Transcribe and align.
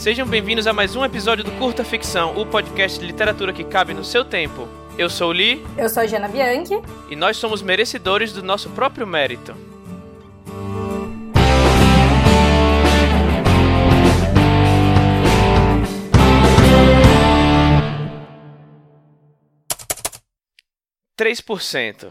Sejam 0.00 0.26
bem-vindos 0.26 0.66
a 0.66 0.72
mais 0.72 0.96
um 0.96 1.04
episódio 1.04 1.44
do 1.44 1.52
Curta 1.58 1.84
Ficção, 1.84 2.34
o 2.40 2.46
podcast 2.46 2.98
de 2.98 3.04
literatura 3.04 3.52
que 3.52 3.62
cabe 3.62 3.92
no 3.92 4.02
seu 4.02 4.24
tempo. 4.24 4.66
Eu 4.96 5.10
sou 5.10 5.28
o 5.28 5.32
Lee. 5.32 5.62
Eu 5.76 5.90
sou 5.90 6.02
a 6.02 6.06
Jana 6.06 6.26
Bianchi. 6.26 6.72
E 7.10 7.14
nós 7.14 7.36
somos 7.36 7.60
merecedores 7.60 8.32
do 8.32 8.42
nosso 8.42 8.70
próprio 8.70 9.06
mérito. 9.06 9.54
Três 21.14 21.42
por 21.42 21.60
cento. 21.60 22.10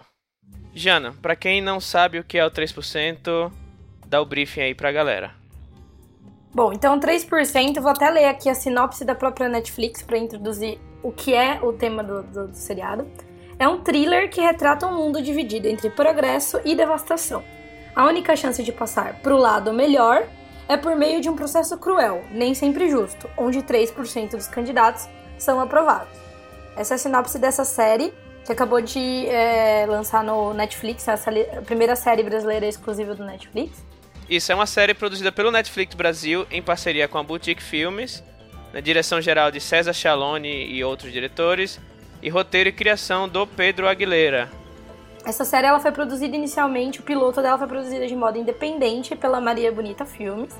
Jana, 0.75 1.15
para 1.23 1.35
quem 1.35 1.59
não 1.59 1.79
sabe 1.79 2.19
o 2.19 2.23
que 2.23 2.37
é 2.37 2.45
o 2.45 2.51
3%, 2.51 3.51
dá 4.05 4.21
o 4.21 4.25
briefing 4.25 4.61
aí 4.61 4.75
pra 4.75 4.91
galera. 4.91 5.39
Bom, 6.51 6.73
então 6.73 6.99
3%, 6.99 7.79
vou 7.79 7.91
até 7.91 8.09
ler 8.09 8.25
aqui 8.25 8.49
a 8.49 8.55
sinopse 8.55 9.05
da 9.05 9.13
própria 9.13 9.47
Netflix 9.47 10.01
para 10.01 10.17
introduzir 10.17 10.79
o 11.03 11.11
que 11.11 11.33
é 11.33 11.59
o 11.61 11.73
tema 11.73 12.03
do, 12.03 12.23
do, 12.23 12.47
do 12.47 12.55
seriado. 12.55 13.07
É 13.59 13.67
um 13.67 13.81
thriller 13.81 14.29
que 14.29 14.41
retrata 14.41 14.87
um 14.87 14.95
mundo 14.95 15.21
dividido 15.21 15.67
entre 15.67 15.91
progresso 15.91 16.59
e 16.65 16.75
devastação. 16.75 17.43
A 17.95 18.05
única 18.05 18.35
chance 18.35 18.63
de 18.63 18.71
passar 18.71 19.21
para 19.21 19.35
o 19.35 19.37
lado 19.37 19.71
melhor 19.71 20.27
é 20.67 20.75
por 20.75 20.95
meio 20.95 21.21
de 21.21 21.29
um 21.29 21.35
processo 21.35 21.77
cruel, 21.77 22.23
nem 22.31 22.55
sempre 22.55 22.89
justo, 22.89 23.29
onde 23.37 23.61
3% 23.61 24.31
dos 24.31 24.47
candidatos 24.47 25.07
são 25.37 25.59
aprovados. 25.59 26.17
Essa 26.75 26.93
é 26.93 26.95
a 26.95 26.97
sinopse 26.97 27.37
dessa 27.37 27.63
série, 27.63 28.13
que 28.43 28.51
acabou 28.51 28.81
de 28.81 29.27
é, 29.27 29.85
lançar 29.87 30.23
no 30.23 30.53
Netflix, 30.53 31.07
essa 31.07 31.29
a 31.29 31.61
primeira 31.61 31.95
série 31.95 32.23
brasileira 32.23 32.65
exclusiva 32.65 33.13
do 33.13 33.23
Netflix. 33.23 33.83
Isso 34.29 34.51
é 34.51 34.55
uma 34.55 34.67
série 34.67 34.93
produzida 34.93 35.31
pelo 35.31 35.49
Netflix 35.49 35.95
Brasil 35.95 36.45
em 36.51 36.61
parceria 36.61 37.07
com 37.07 37.17
a 37.17 37.23
Boutique 37.23 37.63
Filmes, 37.63 38.23
na 38.71 38.79
direção 38.79 39.19
geral 39.19 39.49
de 39.49 39.59
César 39.59 39.91
Chalone 39.91 40.67
e 40.67 40.83
outros 40.83 41.11
diretores, 41.11 41.79
e 42.21 42.29
roteiro 42.29 42.69
e 42.69 42.71
criação 42.71 43.27
do 43.27 43.47
Pedro 43.47 43.87
Aguilera. 43.87 44.51
Essa 45.25 45.43
série 45.43 45.65
ela 45.65 45.79
foi 45.79 45.91
produzida 45.91 46.35
inicialmente, 46.35 46.99
o 46.99 47.03
piloto 47.03 47.41
dela 47.41 47.57
foi 47.57 47.65
produzido 47.65 48.05
de 48.05 48.15
modo 48.15 48.37
independente 48.37 49.15
pela 49.15 49.41
Maria 49.41 49.71
Bonita 49.71 50.05
Filmes. 50.05 50.55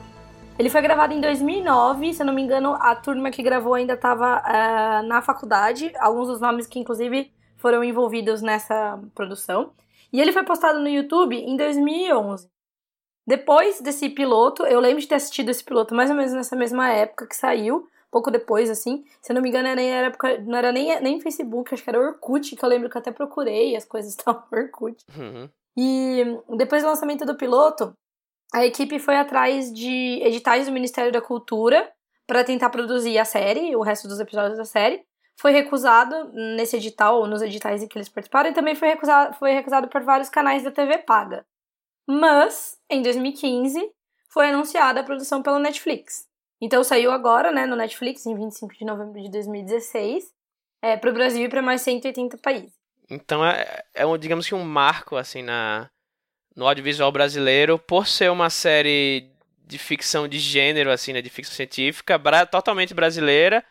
Ele 0.57 0.69
foi 0.71 0.81
gravado 0.81 1.13
em 1.13 1.21
2009, 1.21 2.15
se 2.15 2.23
eu 2.23 2.25
não 2.25 2.33
me 2.33 2.41
engano, 2.41 2.73
a 2.73 2.95
turma 2.95 3.29
que 3.29 3.43
gravou 3.43 3.75
ainda 3.75 3.93
estava 3.93 4.37
uh, 4.37 4.49
eh, 4.49 5.01
na 5.03 5.21
faculdade, 5.21 5.93
alguns 5.99 6.27
dos 6.27 6.41
nomes 6.41 6.65
que 6.65 6.79
inclusive 6.79 7.31
foram 7.55 7.83
envolvidos 7.83 8.41
nessa 8.41 8.99
produção. 9.13 9.73
E 10.11 10.19
ele 10.19 10.33
foi 10.33 10.43
postado 10.43 10.79
no 10.79 10.89
YouTube 10.89 11.35
em 11.35 11.55
2011. 11.55 12.49
Depois 13.29 13.79
desse 13.79 14.09
piloto, 14.09 14.65
eu 14.65 14.79
lembro 14.79 14.99
de 14.99 15.07
ter 15.07 15.13
assistido 15.13 15.49
esse 15.49 15.63
piloto 15.63 15.93
mais 15.93 16.09
ou 16.09 16.15
menos 16.15 16.33
nessa 16.33 16.55
mesma 16.55 16.89
época 16.89 17.27
que 17.27 17.35
saiu, 17.35 17.87
pouco 18.09 18.31
depois, 18.31 18.71
assim. 18.71 19.05
Se 19.21 19.31
eu 19.31 19.35
não 19.35 19.41
me 19.43 19.49
engano, 19.49 19.67
era 19.67 20.07
época, 20.07 20.39
não 20.39 20.57
era 20.57 20.71
nem, 20.71 20.99
nem 20.99 21.21
Facebook, 21.21 21.71
acho 21.71 21.83
que 21.83 21.89
era 21.91 21.99
Orkut, 21.99 22.55
que 22.55 22.65
eu 22.65 22.67
lembro 22.67 22.89
que 22.89 22.97
eu 22.97 22.99
até 22.99 23.11
procurei, 23.11 23.75
as 23.75 23.85
coisas 23.85 24.09
estavam 24.17 24.41
no 24.51 24.57
Orkut. 24.57 25.05
Uhum. 25.15 25.47
E 25.77 26.25
depois 26.57 26.81
do 26.81 26.89
lançamento 26.89 27.23
do 27.23 27.35
piloto, 27.35 27.93
a 28.51 28.65
equipe 28.65 28.97
foi 28.97 29.15
atrás 29.15 29.71
de 29.71 30.19
editais 30.23 30.65
do 30.65 30.71
Ministério 30.71 31.11
da 31.11 31.21
Cultura 31.21 31.87
para 32.25 32.43
tentar 32.43 32.71
produzir 32.71 33.19
a 33.19 33.25
série, 33.25 33.75
o 33.75 33.83
resto 33.83 34.07
dos 34.07 34.19
episódios 34.19 34.57
da 34.57 34.65
série. 34.65 35.03
Foi 35.39 35.51
recusado 35.51 36.31
nesse 36.33 36.77
edital, 36.77 37.19
ou 37.19 37.27
nos 37.27 37.43
editais 37.43 37.83
em 37.83 37.87
que 37.87 37.95
eles 37.95 38.09
participaram, 38.09 38.49
e 38.49 38.53
também 38.55 38.73
foi 38.73 38.87
recusado, 38.87 39.35
foi 39.35 39.51
recusado 39.51 39.87
por 39.87 40.01
vários 40.01 40.29
canais 40.29 40.63
da 40.63 40.71
TV 40.71 40.97
paga. 40.97 41.45
Mas, 42.11 42.75
em 42.89 43.03
2015, 43.03 43.87
foi 44.29 44.49
anunciada 44.49 44.99
a 44.99 45.03
produção 45.03 45.43
pela 45.43 45.59
Netflix. 45.59 46.27
Então 46.59 46.83
saiu 46.83 47.11
agora, 47.11 47.51
né, 47.51 47.67
no 47.67 47.75
Netflix, 47.75 48.25
em 48.25 48.35
25 48.35 48.73
de 48.73 48.83
novembro 48.83 49.21
de 49.21 49.29
2016, 49.29 50.33
é, 50.81 50.97
para 50.97 51.11
o 51.11 51.13
Brasil 51.13 51.45
e 51.45 51.49
para 51.49 51.61
mais 51.61 51.83
180 51.83 52.35
países. 52.39 52.73
Então 53.07 53.45
é, 53.45 53.83
é 53.93 54.07
um, 54.07 54.17
digamos 54.17 54.47
que 54.47 54.55
um 54.55 54.63
marco, 54.63 55.17
assim, 55.17 55.43
na, 55.43 55.87
no 56.55 56.67
audiovisual 56.67 57.11
brasileiro, 57.11 57.77
por 57.77 58.07
ser 58.07 58.31
uma 58.31 58.49
série 58.49 59.29
de 59.67 59.77
ficção 59.77 60.27
de 60.27 60.39
gênero, 60.39 60.89
assim, 60.89 61.13
né, 61.13 61.21
de 61.21 61.29
ficção 61.29 61.55
científica, 61.55 62.17
bra 62.17 62.43
totalmente 62.43 62.91
brasileira, 62.91 63.63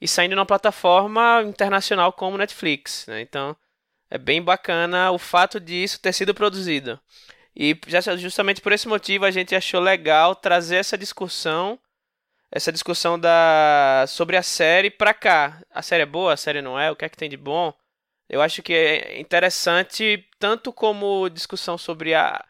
e 0.00 0.08
saindo 0.08 0.34
numa 0.34 0.44
plataforma 0.44 1.44
internacional 1.44 2.12
como 2.12 2.36
Netflix, 2.36 3.06
né? 3.06 3.20
Então, 3.20 3.56
é 4.10 4.18
bem 4.18 4.42
bacana 4.42 5.12
o 5.12 5.18
fato 5.18 5.60
disso 5.60 6.00
ter 6.00 6.12
sido 6.12 6.34
produzido. 6.34 6.98
E 7.56 7.78
justamente 8.18 8.60
por 8.60 8.72
esse 8.72 8.88
motivo 8.88 9.24
a 9.24 9.30
gente 9.30 9.54
achou 9.54 9.80
legal 9.80 10.34
trazer 10.34 10.76
essa 10.76 10.98
discussão, 10.98 11.78
essa 12.50 12.72
discussão 12.72 13.18
da 13.18 14.04
sobre 14.08 14.36
a 14.36 14.42
série 14.42 14.90
pra 14.90 15.14
cá. 15.14 15.62
A 15.70 15.80
série 15.82 16.02
é 16.02 16.06
boa, 16.06 16.32
a 16.32 16.36
série 16.36 16.60
não 16.60 16.78
é, 16.78 16.90
o 16.90 16.96
que 16.96 17.04
é 17.04 17.08
que 17.08 17.16
tem 17.16 17.30
de 17.30 17.36
bom? 17.36 17.72
Eu 18.28 18.42
acho 18.42 18.62
que 18.62 18.72
é 18.72 19.20
interessante 19.20 20.26
tanto 20.38 20.72
como 20.72 21.28
discussão 21.28 21.78
sobre 21.78 22.14
a, 22.14 22.44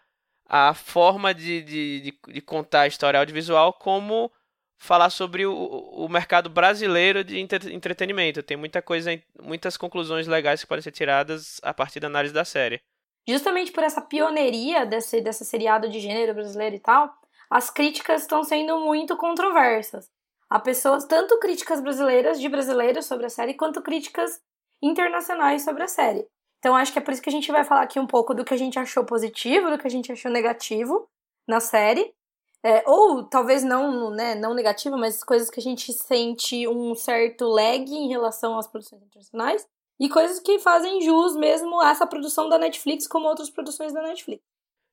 a 0.48 0.72
forma 0.72 1.34
de, 1.34 1.62
de, 1.62 2.00
de, 2.00 2.32
de 2.32 2.40
contar 2.40 2.82
a 2.82 2.86
história 2.86 3.18
audiovisual, 3.20 3.74
como 3.74 4.32
falar 4.78 5.10
sobre 5.10 5.44
o, 5.46 5.54
o 5.54 6.08
mercado 6.08 6.48
brasileiro 6.48 7.24
de 7.24 7.38
entretenimento. 7.38 8.42
Tem 8.42 8.56
muita 8.56 8.80
coisa, 8.80 9.10
muitas 9.42 9.76
conclusões 9.76 10.26
legais 10.26 10.62
que 10.62 10.66
podem 10.66 10.82
ser 10.82 10.92
tiradas 10.92 11.60
a 11.62 11.74
partir 11.74 12.00
da 12.00 12.06
análise 12.06 12.32
da 12.32 12.44
série 12.44 12.80
justamente 13.26 13.72
por 13.72 13.82
essa 13.82 14.00
pioneiria 14.00 14.84
desse, 14.84 15.20
dessa 15.20 15.44
seriado 15.44 15.88
de 15.88 16.00
gênero 16.00 16.34
brasileiro 16.34 16.76
e 16.76 16.80
tal, 16.80 17.12
as 17.50 17.70
críticas 17.70 18.22
estão 18.22 18.42
sendo 18.42 18.80
muito 18.80 19.16
controversas. 19.16 20.10
Há 20.48 20.58
pessoas, 20.58 21.04
tanto 21.04 21.38
críticas 21.38 21.80
brasileiras, 21.80 22.40
de 22.40 22.48
brasileiros 22.48 23.06
sobre 23.06 23.26
a 23.26 23.30
série, 23.30 23.54
quanto 23.54 23.82
críticas 23.82 24.40
internacionais 24.82 25.64
sobre 25.64 25.82
a 25.82 25.88
série. 25.88 26.26
Então 26.58 26.76
acho 26.76 26.92
que 26.92 26.98
é 26.98 27.02
por 27.02 27.12
isso 27.12 27.22
que 27.22 27.28
a 27.28 27.32
gente 27.32 27.50
vai 27.52 27.64
falar 27.64 27.82
aqui 27.82 28.00
um 28.00 28.06
pouco 28.06 28.34
do 28.34 28.44
que 28.44 28.54
a 28.54 28.56
gente 28.56 28.78
achou 28.78 29.04
positivo, 29.04 29.70
do 29.70 29.78
que 29.78 29.86
a 29.86 29.90
gente 29.90 30.10
achou 30.10 30.30
negativo 30.30 31.08
na 31.46 31.60
série. 31.60 32.14
É, 32.62 32.82
ou 32.86 33.24
talvez 33.24 33.62
não, 33.62 34.10
né, 34.10 34.34
não 34.34 34.54
negativo, 34.54 34.96
mas 34.96 35.22
coisas 35.22 35.50
que 35.50 35.60
a 35.60 35.62
gente 35.62 35.92
sente 35.92 36.66
um 36.66 36.94
certo 36.94 37.44
lag 37.46 37.84
em 37.84 38.08
relação 38.08 38.58
às 38.58 38.66
produções 38.66 39.02
internacionais. 39.02 39.68
E 39.98 40.08
coisas 40.08 40.40
que 40.40 40.58
fazem 40.58 41.00
jus 41.02 41.36
mesmo 41.36 41.80
a 41.80 41.90
essa 41.90 42.06
produção 42.06 42.48
da 42.48 42.58
Netflix, 42.58 43.06
como 43.06 43.28
outras 43.28 43.48
produções 43.48 43.92
da 43.92 44.02
Netflix. 44.02 44.42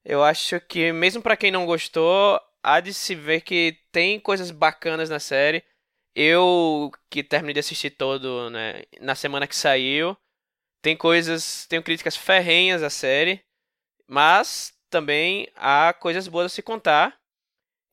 Eu 0.03 0.23
acho 0.23 0.59
que, 0.61 0.91
mesmo 0.91 1.21
para 1.21 1.37
quem 1.37 1.51
não 1.51 1.65
gostou, 1.65 2.39
há 2.63 2.79
de 2.79 2.93
se 2.93 3.15
ver 3.15 3.41
que 3.41 3.77
tem 3.91 4.19
coisas 4.19 4.51
bacanas 4.51 5.09
na 5.09 5.19
série. 5.19 5.63
Eu, 6.13 6.91
que 7.09 7.23
terminei 7.23 7.53
de 7.53 7.59
assistir 7.61 7.91
todo 7.91 8.49
né, 8.49 8.83
na 8.99 9.15
semana 9.15 9.47
que 9.47 9.55
saiu, 9.55 10.17
tem 10.81 10.97
coisas, 10.97 11.65
tenho 11.67 11.83
críticas 11.83 12.17
ferrenhas 12.17 12.83
à 12.83 12.89
série, 12.89 13.41
mas 14.07 14.73
também 14.89 15.47
há 15.55 15.93
coisas 15.93 16.27
boas 16.27 16.47
a 16.47 16.49
se 16.49 16.61
contar. 16.61 17.17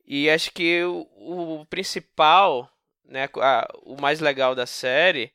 E 0.04 0.28
acho 0.28 0.50
que 0.52 0.82
o, 0.84 1.60
o 1.60 1.66
principal, 1.66 2.68
né, 3.04 3.28
a, 3.36 3.68
o 3.84 4.00
mais 4.00 4.20
legal 4.20 4.54
da 4.54 4.66
série 4.66 5.32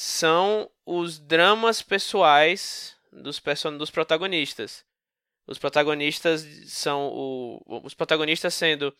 são 0.00 0.70
os 0.86 1.18
dramas 1.18 1.82
pessoais 1.82 2.96
dos, 3.12 3.40
person 3.40 3.76
dos 3.76 3.90
protagonistas. 3.90 4.84
Os 5.44 5.58
protagonistas 5.58 6.46
são 6.66 7.08
o, 7.08 7.82
os 7.82 7.94
protagonistas 7.94 8.54
sendo 8.54 8.94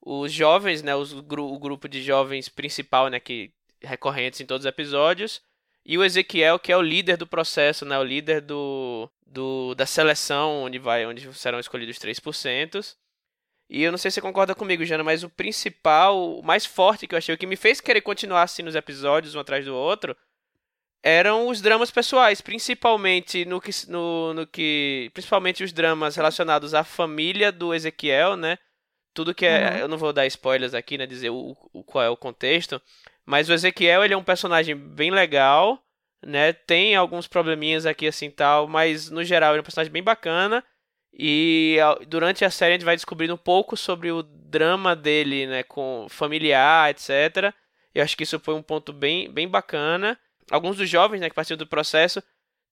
os 0.00 0.32
jovens, 0.32 0.80
né, 0.80 0.94
os, 0.94 1.12
o 1.12 1.58
grupo 1.58 1.88
de 1.88 2.00
jovens 2.00 2.48
principal, 2.48 3.08
né, 3.08 3.18
que 3.18 3.52
recorrentes 3.82 4.40
em 4.40 4.46
todos 4.46 4.64
os 4.64 4.68
episódios, 4.68 5.42
e 5.84 5.98
o 5.98 6.04
Ezequiel, 6.04 6.60
que 6.60 6.70
é 6.70 6.76
o 6.76 6.82
líder 6.82 7.16
do 7.16 7.26
processo, 7.26 7.84
né, 7.84 7.98
o 7.98 8.04
líder 8.04 8.40
do, 8.40 9.10
do 9.26 9.74
da 9.74 9.86
seleção 9.86 10.62
onde 10.62 10.78
vai, 10.78 11.04
onde 11.04 11.34
serão 11.34 11.58
escolhidos 11.58 11.98
3%. 11.98 12.94
E 13.68 13.82
eu 13.82 13.90
não 13.90 13.98
sei 13.98 14.08
se 14.08 14.16
você 14.16 14.20
concorda 14.20 14.54
comigo, 14.54 14.84
Jana, 14.84 15.02
mas 15.02 15.24
o 15.24 15.30
principal, 15.30 16.38
o 16.38 16.44
mais 16.44 16.64
forte 16.64 17.08
que 17.08 17.14
eu 17.16 17.18
achei, 17.18 17.34
o 17.34 17.38
que 17.38 17.44
me 17.44 17.56
fez 17.56 17.80
querer 17.80 18.02
continuar 18.02 18.42
assistindo 18.42 18.68
os 18.68 18.76
episódios 18.76 19.34
um 19.34 19.40
atrás 19.40 19.64
do 19.64 19.74
outro, 19.74 20.16
eram 21.04 21.48
os 21.48 21.60
dramas 21.60 21.90
pessoais, 21.90 22.40
principalmente 22.40 23.44
no 23.44 23.60
que, 23.60 23.70
no, 23.88 24.32
no 24.32 24.46
que 24.46 25.10
principalmente 25.12 25.62
os 25.62 25.70
dramas 25.70 26.16
relacionados 26.16 26.72
à 26.72 26.82
família 26.82 27.52
do 27.52 27.74
Ezequiel, 27.74 28.36
né? 28.38 28.56
Tudo 29.12 29.34
que 29.34 29.44
é, 29.44 29.72
uhum. 29.72 29.78
eu 29.80 29.88
não 29.88 29.98
vou 29.98 30.14
dar 30.14 30.26
spoilers 30.26 30.72
aqui, 30.72 30.96
né, 30.96 31.06
dizer 31.06 31.28
o, 31.28 31.54
o, 31.74 31.84
qual 31.84 32.02
é 32.02 32.08
o 32.08 32.16
contexto, 32.16 32.80
mas 33.24 33.50
o 33.50 33.52
Ezequiel, 33.52 34.02
ele 34.02 34.14
é 34.14 34.16
um 34.16 34.24
personagem 34.24 34.74
bem 34.74 35.10
legal, 35.10 35.78
né? 36.24 36.54
Tem 36.54 36.96
alguns 36.96 37.28
probleminhas 37.28 37.84
aqui 37.84 38.06
assim 38.06 38.30
tal, 38.30 38.66
mas 38.66 39.10
no 39.10 39.22
geral 39.22 39.52
ele 39.52 39.58
é 39.58 39.60
um 39.60 39.64
personagem 39.64 39.92
bem 39.92 40.02
bacana. 40.02 40.64
E 41.12 41.76
durante 42.08 42.44
a 42.46 42.50
série 42.50 42.72
a 42.72 42.76
gente 42.76 42.84
vai 42.84 42.96
descobrindo 42.96 43.34
um 43.34 43.38
pouco 43.38 43.76
sobre 43.76 44.10
o 44.10 44.22
drama 44.22 44.96
dele, 44.96 45.46
né, 45.46 45.62
com 45.62 46.06
familiar, 46.08 46.90
etc. 46.90 47.54
Eu 47.94 48.02
acho 48.02 48.16
que 48.16 48.22
isso 48.22 48.40
foi 48.40 48.54
um 48.54 48.62
ponto 48.62 48.92
bem, 48.92 49.30
bem 49.30 49.46
bacana 49.46 50.18
alguns 50.50 50.76
dos 50.76 50.88
jovens 50.88 51.20
né, 51.20 51.28
que 51.28 51.34
participam 51.34 51.58
do 51.58 51.66
processo 51.66 52.22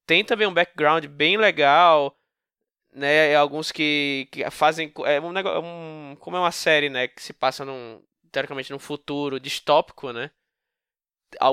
têm 0.07 0.25
também 0.25 0.47
um 0.47 0.55
background 0.55 1.07
bem 1.07 1.37
legal, 1.37 2.17
né? 2.93 3.35
Alguns 3.35 3.73
que, 3.73 4.29
que 4.31 4.49
fazem. 4.51 4.93
É 5.05 5.21
um, 5.21 5.33
negócio, 5.33 5.63
um, 5.63 6.17
como 6.21 6.37
é 6.37 6.41
uma 6.41 6.53
série, 6.53 6.89
né? 6.89 7.09
Que 7.09 7.23
se 7.23 7.33
passa 7.33 7.65
num. 7.65 8.03
teoricamente 8.31 8.71
num 8.71 8.79
futuro 8.79 9.41
distópico, 9.41 10.13
né? 10.13 10.31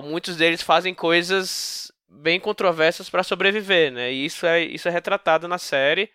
Muitos 0.04 0.36
deles 0.36 0.62
fazem 0.62 0.94
coisas 0.94 1.92
bem 2.08 2.40
controversas 2.40 3.10
para 3.10 3.24
sobreviver, 3.24 3.92
né? 3.92 4.12
E 4.12 4.26
isso 4.26 4.46
é, 4.46 4.62
isso 4.62 4.88
é 4.88 4.92
retratado 4.92 5.48
na 5.48 5.58
série. 5.58 6.12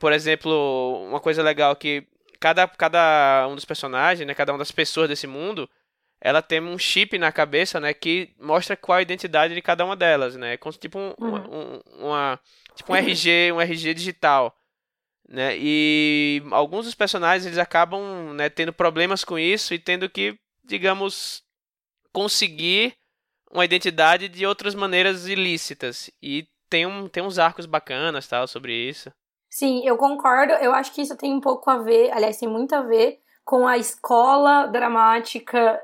Por 0.00 0.12
exemplo, 0.12 1.06
uma 1.06 1.20
coisa 1.20 1.42
legal 1.42 1.76
que 1.76 2.06
cada, 2.40 2.66
cada 2.66 3.46
um 3.48 3.54
dos 3.54 3.64
personagens, 3.64 4.26
né, 4.26 4.34
cada 4.34 4.52
uma 4.52 4.58
das 4.58 4.70
pessoas 4.70 5.08
desse 5.08 5.26
mundo, 5.26 5.68
ela 6.20 6.42
tem 6.42 6.60
um 6.60 6.78
chip 6.78 7.16
na 7.16 7.30
cabeça, 7.30 7.78
né, 7.78 7.94
que 7.94 8.30
mostra 8.40 8.76
qual 8.76 8.98
a 8.98 9.02
identidade 9.02 9.54
de 9.54 9.62
cada 9.62 9.84
uma 9.84 9.94
delas, 9.94 10.36
né? 10.36 10.56
Como 10.56 10.72
tipo 10.72 10.98
um, 10.98 11.14
uhum. 11.18 11.80
um, 11.96 12.06
uma 12.06 12.40
tipo 12.74 12.92
um 12.92 12.96
RG, 12.96 13.52
um 13.52 13.60
RG 13.60 13.94
digital, 13.94 14.54
né? 15.28 15.56
E 15.56 16.42
alguns 16.50 16.86
dos 16.86 16.94
personagens 16.94 17.46
eles 17.46 17.58
acabam, 17.58 18.32
né, 18.34 18.48
tendo 18.48 18.72
problemas 18.72 19.24
com 19.24 19.38
isso 19.38 19.74
e 19.74 19.78
tendo 19.78 20.08
que, 20.08 20.38
digamos, 20.64 21.42
conseguir 22.12 22.94
uma 23.50 23.64
identidade 23.64 24.28
de 24.28 24.44
outras 24.44 24.74
maneiras 24.74 25.26
ilícitas. 25.26 26.10
E 26.22 26.46
tem, 26.68 26.84
um, 26.84 27.08
tem 27.08 27.22
uns 27.22 27.38
arcos 27.38 27.66
bacanas 27.66 28.26
tal 28.26 28.46
sobre 28.46 28.72
isso. 28.72 29.10
Sim, 29.48 29.86
eu 29.86 29.96
concordo. 29.96 30.52
Eu 30.54 30.74
acho 30.74 30.92
que 30.92 31.00
isso 31.00 31.16
tem 31.16 31.32
um 31.32 31.40
pouco 31.40 31.70
a 31.70 31.78
ver, 31.78 32.10
aliás, 32.10 32.38
tem 32.38 32.48
muito 32.48 32.74
a 32.74 32.82
ver 32.82 33.20
com 33.44 33.66
a 33.66 33.78
escola 33.78 34.66
dramática, 34.66 35.80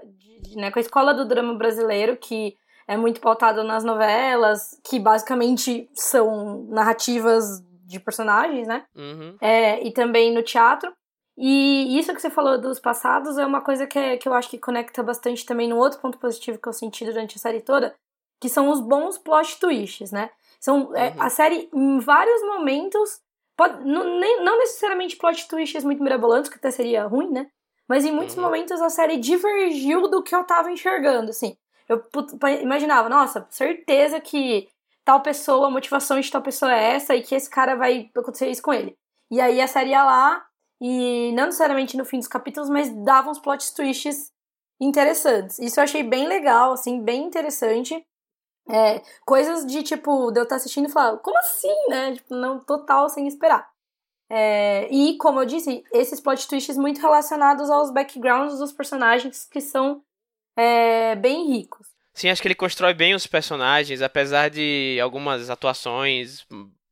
né, 0.55 0.71
com 0.71 0.79
a 0.79 0.83
escola 0.83 1.15
do 1.15 1.25
drama 1.25 1.55
brasileiro, 1.55 2.17
que 2.17 2.57
é 2.87 2.97
muito 2.97 3.21
pautada 3.21 3.65
nas 3.65 3.85
novelas, 3.85 4.79
que 4.85 4.99
basicamente 4.99 5.89
são 5.95 6.65
narrativas 6.69 7.63
de 7.87 7.99
personagens, 7.99 8.67
né? 8.67 8.85
Uhum. 8.95 9.37
É, 9.41 9.83
e 9.87 9.91
também 9.93 10.33
no 10.33 10.43
teatro. 10.43 10.93
E 11.37 11.99
isso 11.99 12.15
que 12.15 12.21
você 12.21 12.31
falou 12.31 12.59
dos 12.61 12.79
passados 12.79 13.37
é 13.39 13.45
uma 13.45 13.61
coisa 13.61 13.87
que, 13.87 13.99
é, 13.99 14.17
que 14.17 14.29
eu 14.29 14.35
acho 14.35 14.49
que 14.49 14.59
conecta 14.59 15.03
bastante 15.03 15.45
também 15.45 15.69
no 15.69 15.77
outro 15.77 15.99
ponto 16.01 16.19
positivo 16.19 16.59
que 16.59 16.69
eu 16.69 16.73
senti 16.73 17.05
durante 17.05 17.37
a 17.37 17.41
série 17.41 17.61
toda, 17.61 17.95
que 18.41 18.49
são 18.49 18.71
os 18.71 18.81
bons 18.81 19.19
plot 19.19 19.59
twists, 19.59 20.13
né? 20.13 20.31
São, 20.61 20.95
é, 20.95 21.11
uhum. 21.11 21.23
a 21.23 21.31
série, 21.31 21.69
em 21.73 21.99
vários 21.99 22.43
momentos, 22.43 23.21
pode, 23.57 23.85
não, 23.85 24.19
nem, 24.19 24.45
não 24.45 24.59
necessariamente 24.59 25.17
plot 25.17 25.49
twists 25.49 25.85
muito 25.85 26.03
mirabolantes, 26.03 26.51
que 26.51 26.57
até 26.57 26.71
seria 26.71 27.07
ruim, 27.07 27.31
né? 27.31 27.49
Mas 27.89 28.05
em 28.05 28.13
muitos 28.13 28.37
uhum. 28.37 28.43
momentos 28.43 28.81
a 28.81 28.89
série 28.89 29.19
divergiu 29.19 30.09
do 30.09 30.23
que 30.23 30.35
eu 30.35 30.45
tava 30.45 30.71
enxergando, 30.71 31.31
assim. 31.31 31.57
Eu 31.89 32.03
imaginava, 32.63 33.09
nossa, 33.09 33.47
certeza 33.51 34.21
que 34.21 34.69
tal 35.05 35.21
pessoa, 35.21 35.67
a 35.67 35.71
motivação 35.71 36.19
de 36.19 36.31
tal 36.31 36.41
pessoa 36.41 36.75
é 36.75 36.95
essa 36.95 37.15
e 37.15 37.23
que 37.23 37.35
esse 37.35 37.49
cara 37.49 37.77
vai 37.77 38.11
acontecer 38.17 38.49
isso 38.49 38.63
com 38.63 38.73
ele. 38.73 38.97
E 39.31 39.41
aí 39.41 39.61
a 39.61 39.67
série 39.67 39.91
ia 39.91 40.03
lá 40.03 40.45
e 40.81 41.33
não 41.33 41.47
necessariamente 41.47 41.97
no 41.97 42.05
fim 42.05 42.19
dos 42.19 42.29
capítulos, 42.29 42.71
mas 42.71 42.91
dava 43.05 43.31
uns 43.31 43.39
plot 43.39 43.75
twists 43.75 44.33
interessantes. 44.81 45.59
Isso 45.59 45.79
eu 45.79 45.85
achei 45.85 46.03
bem 46.03 46.27
legal, 46.27 46.73
assim, 46.73 47.03
bem 47.03 47.25
interessante. 47.25 48.05
É, 48.69 49.03
coisas 49.27 49.67
de 49.67 49.83
tipo, 49.83 50.31
de 50.31 50.41
eu 50.41 50.45
estar 50.45 50.57
assistindo 50.57 50.89
e 50.89 50.93
falar, 50.93 51.19
como 51.19 51.39
assim, 51.39 51.75
né? 51.89 52.15
Tipo, 52.15 52.35
não 52.35 52.59
total 52.61 53.11
sem 53.11 53.27
esperar. 53.27 53.69
É, 54.37 54.89
e, 54.93 55.17
como 55.17 55.41
eu 55.41 55.47
disse, 55.47 55.85
esses 55.93 56.21
plot 56.21 56.49
twists 56.49 56.77
muito 56.77 57.01
relacionados 57.01 57.71
aos 57.71 57.93
backgrounds 57.93 58.59
dos 58.59 58.73
personagens 58.73 59.47
que 59.49 59.61
são 59.61 60.03
é, 60.57 61.15
bem 61.15 61.53
ricos. 61.53 61.87
Sim, 62.13 62.31
acho 62.31 62.43
que 62.43 62.49
ele 62.49 62.57
constrói 62.57 62.93
bem 62.95 63.15
os 63.15 63.29
personagens, 63.29 64.03
apesar 64.03 64.51
de 64.51 64.99
algumas 65.01 65.51
atuações 65.51 66.45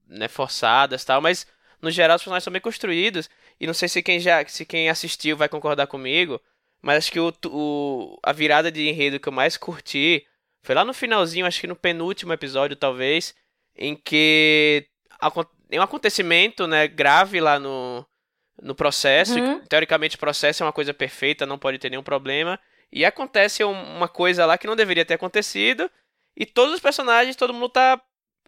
né, 0.07 0.29
forçadas 0.29 1.05
tal, 1.05 1.21
mas 1.21 1.45
no 1.81 1.91
geral 1.91 2.15
os 2.15 2.23
personagens 2.23 2.45
são 2.45 2.53
bem 2.53 2.63
construídos. 2.63 3.29
E 3.59 3.67
não 3.67 3.75
sei 3.75 3.89
se 3.89 4.05
quem 4.05 4.21
já 4.21 4.47
se 4.47 4.65
quem 4.65 4.89
assistiu 4.89 5.37
vai 5.37 5.49
concordar 5.49 5.89
comigo, 5.89 6.41
mas 6.81 6.99
acho 6.99 7.11
que 7.11 7.19
o, 7.19 7.33
o, 7.47 8.21
a 8.23 8.33
virada 8.33 8.71
de 8.71 8.89
enredo 8.89 9.19
que 9.19 9.29
eu 9.29 9.33
mais 9.33 9.57
curti 9.57 10.25
foi 10.63 10.77
lá 10.77 10.85
no 10.85 10.95
finalzinho, 10.95 11.45
acho 11.45 11.61
que 11.61 11.67
no 11.67 11.75
penúltimo 11.75 12.33
episódio, 12.33 12.77
talvez, 12.77 13.35
em 13.75 13.97
que 13.97 14.87
tem 15.73 15.81
um 15.81 15.85
acontecimento 15.85 16.67
né, 16.67 16.87
grave 16.87 17.41
lá 17.41 17.59
no, 17.59 18.05
no 18.61 18.75
processo. 18.75 19.39
Uhum. 19.39 19.57
E, 19.57 19.67
teoricamente, 19.67 20.17
o 20.17 20.19
processo 20.19 20.63
é 20.63 20.67
uma 20.67 20.73
coisa 20.73 20.93
perfeita, 20.93 21.47
não 21.47 21.59
pode 21.59 21.79
ter 21.79 21.89
nenhum 21.89 22.03
problema. 22.03 22.61
E 22.93 23.07
acontece 23.07 23.65
uma 23.65 24.07
coisa 24.07 24.45
lá 24.45 24.59
que 24.59 24.67
não 24.67 24.77
deveria 24.77 25.03
ter 25.03 25.15
acontecido. 25.15 25.91
E 26.37 26.45
todos 26.45 26.75
os 26.75 26.81
personagens, 26.81 27.37
todo 27.37 27.55
mundo 27.55 27.71
tá 27.71 27.99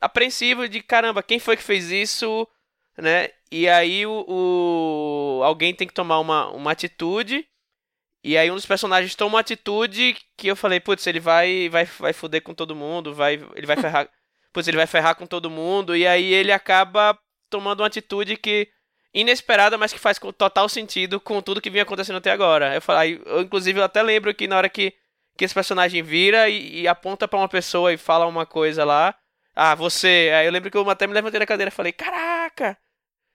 apreensivo 0.02 0.68
de 0.68 0.82
caramba, 0.82 1.22
quem 1.22 1.38
foi 1.38 1.56
que 1.56 1.62
fez 1.62 1.90
isso, 1.90 2.46
né? 2.98 3.30
E 3.50 3.70
aí 3.70 4.04
o, 4.04 4.26
o, 4.28 5.42
alguém 5.44 5.74
tem 5.74 5.88
que 5.88 5.94
tomar 5.94 6.18
uma, 6.18 6.50
uma 6.50 6.72
atitude. 6.72 7.48
E 8.22 8.36
aí 8.36 8.50
um 8.50 8.54
dos 8.54 8.66
personagens 8.66 9.14
toma 9.14 9.36
uma 9.36 9.40
atitude 9.40 10.14
que 10.36 10.48
eu 10.48 10.56
falei, 10.56 10.78
putz, 10.78 11.06
ele 11.06 11.20
vai 11.20 11.70
vai 11.70 11.86
vai 11.86 12.12
foder 12.12 12.42
com 12.42 12.52
todo 12.52 12.76
mundo, 12.76 13.14
vai 13.14 13.34
ele 13.54 13.66
vai 13.66 13.76
ferrar, 13.80 14.10
putz, 14.54 14.68
ele 14.68 14.78
vai 14.78 14.86
ferrar 14.86 15.16
com 15.16 15.26
todo 15.26 15.50
mundo 15.50 15.94
e 15.94 16.06
aí 16.06 16.32
ele 16.32 16.52
acaba 16.52 17.18
tomando 17.50 17.80
uma 17.80 17.88
atitude 17.88 18.36
que 18.36 18.68
inesperada, 19.12 19.76
mas 19.76 19.92
que 19.92 19.98
faz 19.98 20.18
total 20.38 20.68
sentido 20.68 21.20
com 21.20 21.42
tudo 21.42 21.60
que 21.60 21.70
vinha 21.70 21.82
acontecendo 21.82 22.16
até 22.16 22.30
agora. 22.30 22.74
Eu 22.74 22.80
falei, 22.80 23.20
eu 23.26 23.42
inclusive 23.42 23.78
eu 23.78 23.84
até 23.84 24.02
lembro 24.02 24.32
que 24.34 24.46
na 24.46 24.56
hora 24.56 24.68
que 24.68 24.94
que 25.36 25.44
esse 25.44 25.54
personagem 25.54 26.00
vira 26.00 26.48
e, 26.48 26.82
e 26.82 26.88
aponta 26.88 27.26
para 27.26 27.38
uma 27.38 27.48
pessoa 27.48 27.92
e 27.92 27.96
fala 27.96 28.24
uma 28.24 28.46
coisa 28.46 28.84
lá, 28.84 29.14
ah, 29.54 29.74
você. 29.74 30.30
Aí 30.32 30.46
eu 30.46 30.52
lembro 30.52 30.70
que 30.70 30.76
eu 30.76 30.88
até 30.88 31.06
me 31.06 31.12
levantei 31.12 31.40
da 31.40 31.46
cadeira 31.46 31.70
e 31.70 31.74
falei, 31.74 31.92
caraca! 31.92 32.78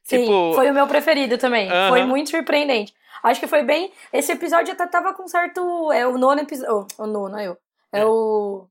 Sim, 0.03 0.21
tipo... 0.21 0.53
foi 0.53 0.69
o 0.69 0.73
meu 0.73 0.87
preferido 0.87 1.37
também. 1.37 1.69
Foi 1.89 2.03
muito 2.03 2.29
surpreendente. 2.29 2.93
Acho 3.21 3.39
que 3.39 3.47
foi 3.47 3.63
bem. 3.63 3.91
Esse 4.13 4.31
episódio 4.31 4.73
até 4.73 4.87
tava 4.87 5.13
com 5.13 5.27
certo. 5.27 5.91
É 5.91 6.07
o 6.07 6.17
nono 6.17 6.41
episódio. 6.41 6.87
Oh, 6.97 7.03
o 7.03 7.07
nono, 7.07 7.37
é 7.37 7.47
eu. 7.47 7.57
É, 7.91 7.99
é. 7.99 8.05
o. 8.05 8.68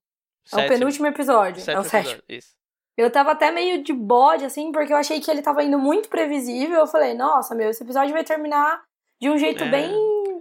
É 0.54 0.64
o 0.64 0.68
penúltimo 0.68 1.06
episódio. 1.06 1.60
Sétimo 1.60 1.82
é 1.82 1.86
o 1.86 1.88
sétimo. 1.88 2.22
Isso. 2.28 2.56
Eu 2.96 3.10
tava 3.10 3.30
até 3.30 3.50
meio 3.50 3.82
de 3.82 3.92
bode, 3.92 4.44
assim, 4.44 4.72
porque 4.72 4.92
eu 4.92 4.96
achei 4.96 5.20
que 5.20 5.30
ele 5.30 5.40
tava 5.40 5.62
indo 5.62 5.78
muito 5.78 6.08
previsível. 6.08 6.80
Eu 6.80 6.86
falei, 6.86 7.14
nossa, 7.14 7.54
meu, 7.54 7.70
esse 7.70 7.82
episódio 7.82 8.12
vai 8.12 8.24
terminar 8.24 8.82
de 9.20 9.30
um 9.30 9.38
jeito 9.38 9.62
é. 9.64 9.68
bem 9.68 9.92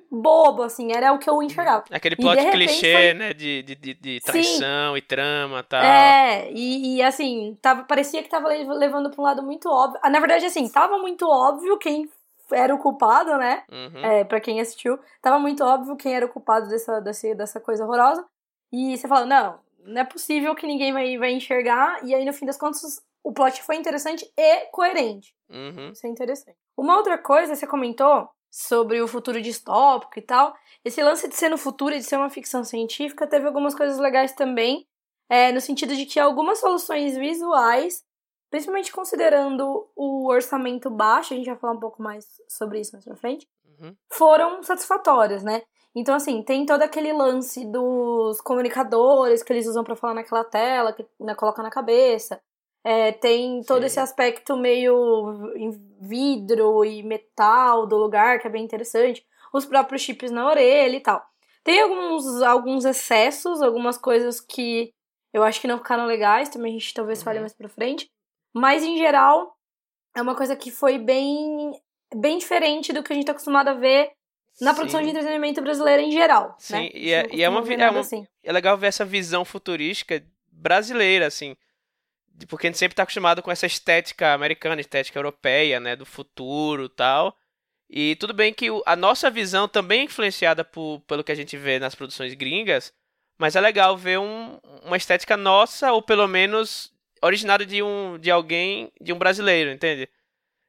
bobo, 0.09 0.63
assim, 0.63 0.91
era 0.91 1.13
o 1.13 1.19
que 1.19 1.29
eu 1.29 1.41
enxergava. 1.43 1.83
Aquele 1.91 2.15
plot 2.15 2.49
clichê, 2.51 2.93
foi... 2.93 3.13
né, 3.13 3.33
de, 3.33 3.61
de, 3.61 3.75
de, 3.75 4.19
traição 4.21 4.93
Sim. 4.93 4.97
e 4.97 5.01
trama 5.01 5.59
e 5.59 5.63
tal. 5.63 5.83
É, 5.83 6.51
e, 6.51 6.95
e, 6.95 7.03
assim, 7.03 7.57
tava, 7.61 7.83
parecia 7.83 8.23
que 8.23 8.29
tava 8.29 8.47
levando 8.47 9.09
pra 9.09 9.21
um 9.21 9.25
lado 9.25 9.43
muito 9.43 9.69
óbvio. 9.69 9.99
Ah, 10.03 10.09
na 10.09 10.19
verdade, 10.19 10.45
assim, 10.45 10.67
tava 10.69 10.97
muito 10.97 11.27
óbvio 11.27 11.77
quem 11.77 12.09
era 12.51 12.73
o 12.73 12.79
culpado, 12.79 13.37
né, 13.37 13.63
uhum. 13.69 14.05
é, 14.05 14.23
pra 14.23 14.39
quem 14.39 14.61
assistiu. 14.61 14.97
Tava 15.21 15.37
muito 15.37 15.63
óbvio 15.63 15.97
quem 15.97 16.15
era 16.15 16.25
o 16.25 16.29
culpado 16.29 16.67
dessa, 16.69 16.99
dessa, 17.01 17.35
dessa 17.35 17.59
coisa 17.59 17.83
horrorosa. 17.83 18.25
E 18.71 18.97
você 18.97 19.07
fala, 19.07 19.25
não, 19.25 19.59
não 19.87 20.01
é 20.01 20.05
possível 20.05 20.53
que 20.53 20.67
ninguém 20.67 20.91
vai, 20.91 21.17
vai 21.17 21.31
enxergar. 21.31 22.05
E 22.05 22.13
aí, 22.13 22.25
no 22.25 22.33
fim 22.33 22.45
das 22.45 22.57
contas, 22.57 23.01
o 23.23 23.31
plot 23.31 23.63
foi 23.63 23.75
interessante 23.75 24.29
e 24.37 24.65
coerente. 24.71 25.33
Uhum. 25.49 25.91
Isso 25.91 26.05
é 26.05 26.09
interessante. 26.09 26.57
Uma 26.77 26.97
outra 26.97 27.17
coisa, 27.17 27.55
você 27.55 27.65
comentou 27.65 28.29
sobre 28.51 29.01
o 29.01 29.07
futuro 29.07 29.41
distópico 29.41 30.17
e 30.17 30.21
tal. 30.21 30.55
Esse 30.83 31.01
lance 31.01 31.27
de 31.27 31.35
ser 31.35 31.49
no 31.49 31.57
futuro 31.57 31.95
e 31.95 31.99
de 31.99 32.03
ser 32.03 32.17
uma 32.17 32.29
ficção 32.29 32.63
científica 32.63 33.27
teve 33.27 33.45
algumas 33.45 33.75
coisas 33.75 33.97
legais 33.97 34.33
também, 34.33 34.87
é, 35.29 35.51
no 35.51 35.61
sentido 35.61 35.95
de 35.95 36.05
que 36.05 36.19
algumas 36.19 36.59
soluções 36.59 37.17
visuais, 37.17 38.03
principalmente 38.49 38.91
considerando 38.91 39.89
o 39.95 40.27
orçamento 40.29 40.89
baixo, 40.89 41.33
a 41.33 41.37
gente 41.37 41.47
vai 41.47 41.57
falar 41.57 41.73
um 41.73 41.79
pouco 41.79 42.01
mais 42.01 42.25
sobre 42.47 42.79
isso 42.79 42.93
mais 42.93 43.05
pra 43.05 43.15
frente, 43.15 43.47
uhum. 43.79 43.95
foram 44.11 44.63
satisfatórias, 44.63 45.43
né? 45.43 45.63
Então, 45.99 46.13
assim, 46.13 46.43
tem 46.43 46.63
todo 46.63 46.83
aquele 46.83 47.11
lance 47.11 47.65
dos 47.65 48.39
comunicadores 48.41 49.41
que 49.41 49.51
eles 49.51 49.65
usam 49.65 49.83
para 49.83 49.95
falar 49.95 50.13
naquela 50.13 50.43
tela, 50.43 50.93
que 50.93 51.03
né, 51.19 51.33
coloca 51.33 51.63
na 51.63 51.71
cabeça. 51.71 52.39
É, 52.83 53.11
tem 53.11 53.63
todo 53.63 53.79
Sim. 53.79 53.85
esse 53.87 53.99
aspecto 53.99 54.55
meio 54.55 55.73
vidro 55.99 56.85
e 56.85 57.01
metal 57.01 57.87
do 57.87 57.97
lugar, 57.97 58.39
que 58.39 58.45
é 58.45 58.49
bem 58.49 58.63
interessante. 58.63 59.25
Os 59.51 59.65
próprios 59.65 60.03
chips 60.03 60.29
na 60.29 60.47
orelha 60.47 60.97
e 60.97 60.99
tal. 60.99 61.25
Tem 61.63 61.81
alguns, 61.81 62.43
alguns 62.43 62.85
excessos, 62.85 63.59
algumas 63.59 63.97
coisas 63.97 64.39
que 64.39 64.93
eu 65.33 65.41
acho 65.41 65.59
que 65.59 65.67
não 65.67 65.79
ficaram 65.79 66.05
legais, 66.05 66.47
também 66.47 66.75
a 66.75 66.79
gente 66.79 66.93
talvez 66.93 67.23
fale 67.23 67.39
uhum. 67.39 67.43
mais 67.43 67.55
pra 67.55 67.67
frente. 67.67 68.07
Mas, 68.53 68.83
em 68.83 68.97
geral, 68.97 69.57
é 70.15 70.21
uma 70.21 70.35
coisa 70.35 70.55
que 70.55 70.69
foi 70.69 70.99
bem, 70.99 71.71
bem 72.15 72.37
diferente 72.37 72.93
do 72.93 73.01
que 73.01 73.11
a 73.11 73.15
gente 73.15 73.25
tá 73.25 73.31
acostumado 73.31 73.69
a 73.69 73.73
ver 73.73 74.11
na 74.61 74.71
Sim. 74.71 74.75
produção 74.77 75.01
de 75.01 75.09
entretenimento 75.09 75.61
brasileira 75.61 76.01
em 76.01 76.11
geral. 76.11 76.55
Sim, 76.59 76.73
né? 76.73 76.89
e, 76.93 77.13
é, 77.13 77.27
e 77.31 77.43
é, 77.43 77.49
uma, 77.49 77.59
é, 77.73 77.89
uma 77.89 77.99
assim. 77.99 78.27
é 78.43 78.51
legal 78.51 78.77
ver 78.77 78.87
essa 78.87 79.05
visão 79.05 79.45
futurística 79.45 80.23
brasileira, 80.51 81.27
assim 81.27 81.55
porque 82.45 82.67
a 82.67 82.69
gente 82.69 82.77
sempre 82.77 82.93
está 82.93 83.03
acostumado 83.03 83.41
com 83.41 83.51
essa 83.51 83.65
estética 83.65 84.33
americana, 84.33 84.79
estética 84.81 85.17
europeia, 85.17 85.79
né, 85.79 85.95
do 85.95 86.05
futuro 86.05 86.87
tal. 86.87 87.35
E 87.89 88.15
tudo 88.17 88.33
bem 88.33 88.53
que 88.53 88.67
a 88.85 88.95
nossa 88.95 89.31
visão 89.31 89.67
também 89.67 90.01
é 90.01 90.03
influenciada 90.03 90.63
por, 90.63 91.01
pelo 91.07 91.23
que 91.23 91.31
a 91.31 91.35
gente 91.35 91.55
vê 91.57 91.79
nas 91.79 91.95
produções 91.95 92.33
gringas, 92.33 92.93
mas 93.37 93.55
é 93.55 93.61
legal 93.61 93.97
ver 93.97 94.19
um, 94.19 94.59
uma 94.83 94.97
estética 94.97 95.37
nossa, 95.37 95.91
ou 95.93 96.01
pelo 96.01 96.27
menos 96.27 96.91
originada 97.21 97.65
de 97.65 97.81
um 97.81 98.19
de 98.19 98.29
alguém, 98.29 98.91
de 98.99 99.13
um 99.13 99.17
brasileiro, 99.17 99.71
entende? 99.71 100.09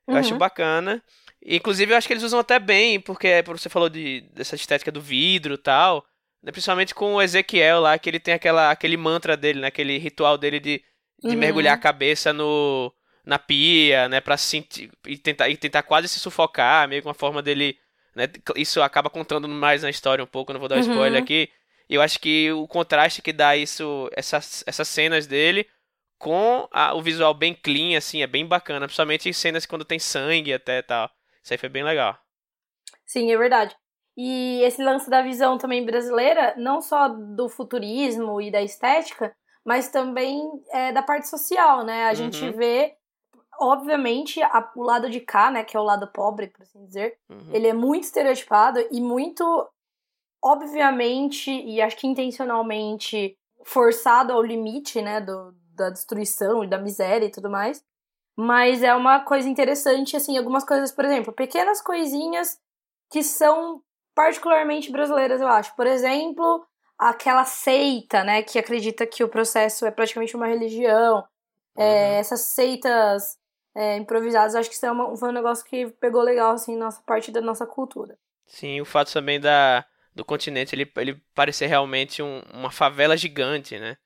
Eu 0.06 0.16
acho 0.16 0.32
uhum. 0.32 0.38
bacana. 0.38 1.02
Inclusive, 1.44 1.92
eu 1.92 1.96
acho 1.96 2.06
que 2.06 2.12
eles 2.12 2.22
usam 2.22 2.40
até 2.40 2.58
bem, 2.58 3.00
porque 3.00 3.42
você 3.46 3.68
falou 3.68 3.88
de, 3.88 4.22
dessa 4.32 4.54
estética 4.54 4.90
do 4.90 5.00
vidro 5.00 5.54
e 5.54 5.58
tal. 5.58 6.04
Né, 6.42 6.52
principalmente 6.52 6.94
com 6.94 7.14
o 7.14 7.22
Ezequiel 7.22 7.80
lá, 7.80 7.98
que 7.98 8.08
ele 8.08 8.20
tem 8.20 8.34
aquela, 8.34 8.70
aquele 8.70 8.96
mantra 8.96 9.36
dele, 9.36 9.60
né? 9.60 9.66
Aquele 9.66 9.98
ritual 9.98 10.38
dele 10.38 10.60
de, 10.60 10.82
de 11.22 11.30
uhum. 11.30 11.36
mergulhar 11.36 11.74
a 11.74 11.80
cabeça 11.80 12.32
no, 12.32 12.92
na 13.26 13.38
pia, 13.38 14.08
né? 14.08 14.20
Pra 14.20 14.36
sentir, 14.36 14.90
e 15.06 15.18
tentar, 15.18 15.48
e 15.48 15.56
tentar 15.56 15.82
quase 15.82 16.08
se 16.08 16.20
sufocar, 16.20 16.88
meio 16.88 17.02
que 17.02 17.08
uma 17.08 17.14
forma 17.14 17.42
dele... 17.42 17.76
Né, 18.14 18.26
isso 18.56 18.82
acaba 18.82 19.10
contando 19.10 19.48
mais 19.48 19.82
na 19.82 19.90
história 19.90 20.22
um 20.22 20.28
pouco, 20.28 20.52
não 20.52 20.60
vou 20.60 20.68
dar 20.68 20.76
um 20.76 20.82
uhum. 20.82 20.90
spoiler 20.90 21.22
aqui. 21.22 21.48
E 21.88 21.94
eu 21.94 22.02
acho 22.02 22.18
que 22.20 22.52
o 22.52 22.68
contraste 22.68 23.22
que 23.22 23.32
dá 23.32 23.56
isso, 23.56 24.10
essas, 24.12 24.62
essas 24.66 24.88
cenas 24.88 25.26
dele 25.26 25.66
com 26.18 26.68
a, 26.70 26.94
o 26.94 27.02
visual 27.02 27.32
bem 27.32 27.54
clean, 27.54 27.96
assim, 27.96 28.22
é 28.22 28.26
bem 28.26 28.44
bacana. 28.46 28.86
Principalmente 28.86 29.28
em 29.28 29.32
cenas 29.32 29.64
quando 29.66 29.84
tem 29.84 29.98
sangue 29.98 30.52
até 30.52 30.82
tal. 30.82 31.10
Isso 31.42 31.54
aí 31.54 31.58
foi 31.58 31.68
bem 31.68 31.82
legal. 31.82 32.18
Sim, 33.06 33.32
é 33.32 33.36
verdade. 33.36 33.76
E 34.16 34.60
esse 34.62 34.82
lance 34.82 35.08
da 35.08 35.22
visão 35.22 35.56
também 35.56 35.86
brasileira, 35.86 36.52
não 36.56 36.80
só 36.80 37.08
do 37.08 37.48
futurismo 37.48 38.40
e 38.40 38.50
da 38.50 38.60
estética, 38.60 39.32
mas 39.64 39.90
também 39.90 40.50
é, 40.72 40.92
da 40.92 41.02
parte 41.02 41.28
social, 41.28 41.84
né? 41.84 42.06
A 42.06 42.08
uhum. 42.08 42.14
gente 42.16 42.50
vê, 42.50 42.96
obviamente, 43.60 44.42
a, 44.42 44.72
o 44.74 44.82
lado 44.82 45.08
de 45.08 45.20
cá, 45.20 45.50
né? 45.50 45.62
Que 45.62 45.76
é 45.76 45.80
o 45.80 45.84
lado 45.84 46.06
pobre, 46.08 46.48
por 46.48 46.62
assim 46.62 46.84
dizer. 46.84 47.16
Uhum. 47.28 47.50
Ele 47.52 47.68
é 47.68 47.72
muito 47.72 48.04
estereotipado 48.04 48.80
e 48.90 49.00
muito, 49.00 49.44
obviamente, 50.42 51.50
e 51.50 51.80
acho 51.80 51.96
que 51.96 52.06
intencionalmente 52.06 53.38
forçado 53.64 54.32
ao 54.32 54.42
limite, 54.42 55.00
né? 55.00 55.20
Do, 55.20 55.54
da 55.76 55.90
destruição 55.90 56.64
e 56.64 56.66
da 56.66 56.78
miséria 56.78 57.26
e 57.26 57.30
tudo 57.30 57.48
mais. 57.48 57.84
Mas 58.40 58.84
é 58.84 58.94
uma 58.94 59.18
coisa 59.18 59.48
interessante, 59.48 60.16
assim, 60.16 60.38
algumas 60.38 60.62
coisas, 60.62 60.92
por 60.92 61.04
exemplo, 61.04 61.32
pequenas 61.32 61.82
coisinhas 61.82 62.56
que 63.10 63.20
são 63.20 63.82
particularmente 64.14 64.92
brasileiras, 64.92 65.40
eu 65.40 65.48
acho. 65.48 65.74
Por 65.74 65.88
exemplo, 65.88 66.64
aquela 66.96 67.44
seita, 67.44 68.22
né, 68.22 68.40
que 68.44 68.56
acredita 68.56 69.04
que 69.08 69.24
o 69.24 69.28
processo 69.28 69.84
é 69.84 69.90
praticamente 69.90 70.36
uma 70.36 70.46
religião. 70.46 71.26
É, 71.76 71.82
uhum. 71.82 71.88
É, 71.88 72.18
essas 72.20 72.42
seitas 72.42 73.36
é, 73.74 73.96
improvisadas, 73.96 74.54
acho 74.54 74.68
que 74.68 74.76
isso 74.76 74.86
é 74.86 74.92
uma, 74.92 75.16
foi 75.16 75.30
um 75.30 75.32
negócio 75.32 75.64
que 75.64 75.88
pegou 76.00 76.22
legal, 76.22 76.52
assim, 76.52 76.76
nossa 76.76 77.02
parte 77.02 77.32
da 77.32 77.40
nossa 77.40 77.66
cultura. 77.66 78.16
Sim, 78.46 78.80
o 78.80 78.84
fato 78.84 79.12
também 79.12 79.40
da, 79.40 79.84
do 80.14 80.24
continente 80.24 80.76
ele, 80.76 80.88
ele 80.96 81.20
parecer 81.34 81.66
realmente 81.66 82.22
um, 82.22 82.40
uma 82.54 82.70
favela 82.70 83.16
gigante, 83.16 83.80
né? 83.80 83.96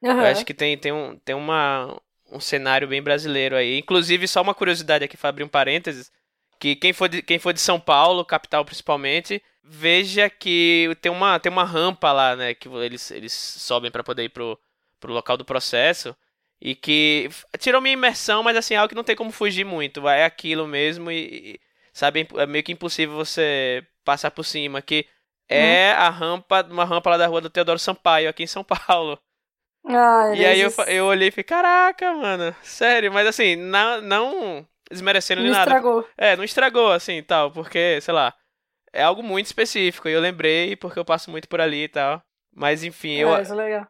Uhum. 0.00 0.20
Eu 0.20 0.26
acho 0.26 0.46
que 0.46 0.54
tem, 0.54 0.78
tem, 0.78 0.92
um, 0.92 1.18
tem 1.18 1.34
uma, 1.34 2.00
um 2.32 2.40
cenário 2.40 2.88
bem 2.88 3.02
brasileiro 3.02 3.56
aí. 3.56 3.78
Inclusive, 3.78 4.26
só 4.26 4.42
uma 4.42 4.54
curiosidade 4.54 5.04
aqui, 5.04 5.16
para 5.16 5.28
abrir 5.28 5.44
um 5.44 5.48
parênteses, 5.48 6.10
que 6.58 6.74
quem 6.76 6.92
for, 6.92 7.08
de, 7.08 7.22
quem 7.22 7.38
for 7.38 7.52
de 7.52 7.60
São 7.60 7.78
Paulo, 7.78 8.24
capital 8.24 8.64
principalmente, 8.64 9.42
veja 9.62 10.30
que 10.30 10.96
tem 11.00 11.10
uma, 11.12 11.38
tem 11.38 11.50
uma 11.50 11.64
rampa 11.64 12.12
lá, 12.12 12.34
né, 12.36 12.54
que 12.54 12.68
eles, 12.68 13.10
eles 13.10 13.32
sobem 13.32 13.90
para 13.90 14.02
poder 14.02 14.24
ir 14.24 14.28
pro, 14.30 14.58
pro 14.98 15.12
local 15.12 15.36
do 15.36 15.44
processo, 15.44 16.16
e 16.60 16.74
que 16.74 17.28
tirou 17.58 17.80
minha 17.80 17.94
imersão, 17.94 18.42
mas 18.42 18.56
assim, 18.56 18.74
é 18.74 18.76
algo 18.76 18.88
que 18.88 18.94
não 18.94 19.04
tem 19.04 19.16
como 19.16 19.32
fugir 19.32 19.64
muito, 19.64 20.08
é 20.08 20.24
aquilo 20.24 20.66
mesmo 20.66 21.10
e, 21.10 21.54
e 21.54 21.60
sabe, 21.92 22.26
é 22.36 22.46
meio 22.46 22.64
que 22.64 22.72
impossível 22.72 23.16
você 23.16 23.84
passar 24.04 24.30
por 24.30 24.44
cima, 24.44 24.80
que 24.80 25.06
é 25.48 25.92
uhum. 25.92 26.00
a 26.00 26.10
rampa, 26.10 26.66
uma 26.70 26.84
rampa 26.84 27.10
lá 27.10 27.16
da 27.16 27.26
rua 27.26 27.40
do 27.40 27.50
Teodoro 27.50 27.78
Sampaio, 27.78 28.28
aqui 28.28 28.44
em 28.44 28.46
São 28.46 28.64
Paulo. 28.64 29.18
Ai, 29.84 30.36
e 30.36 30.46
aí 30.46 30.60
eu, 30.60 30.72
eu 30.86 31.06
olhei 31.06 31.28
e 31.28 31.30
falei, 31.30 31.44
caraca, 31.44 32.14
mano, 32.14 32.54
sério, 32.62 33.12
mas 33.12 33.26
assim, 33.26 33.56
não, 33.56 34.00
não 34.00 34.66
desmerecendo 34.90 35.42
nem 35.42 35.50
nada. 35.50 35.70
Não 35.70 35.76
estragou. 35.76 36.08
É, 36.16 36.36
não 36.36 36.44
estragou, 36.44 36.92
assim, 36.92 37.22
tal, 37.22 37.50
porque, 37.50 38.00
sei 38.00 38.14
lá, 38.14 38.34
é 38.92 39.02
algo 39.02 39.22
muito 39.22 39.46
específico, 39.46 40.08
e 40.08 40.12
eu 40.12 40.20
lembrei 40.20 40.76
porque 40.76 40.98
eu 40.98 41.04
passo 41.04 41.30
muito 41.30 41.48
por 41.48 41.60
ali 41.60 41.84
e 41.84 41.88
tal. 41.88 42.22
Mas 42.54 42.84
enfim, 42.84 43.14
eu, 43.14 43.34
é, 43.34 43.42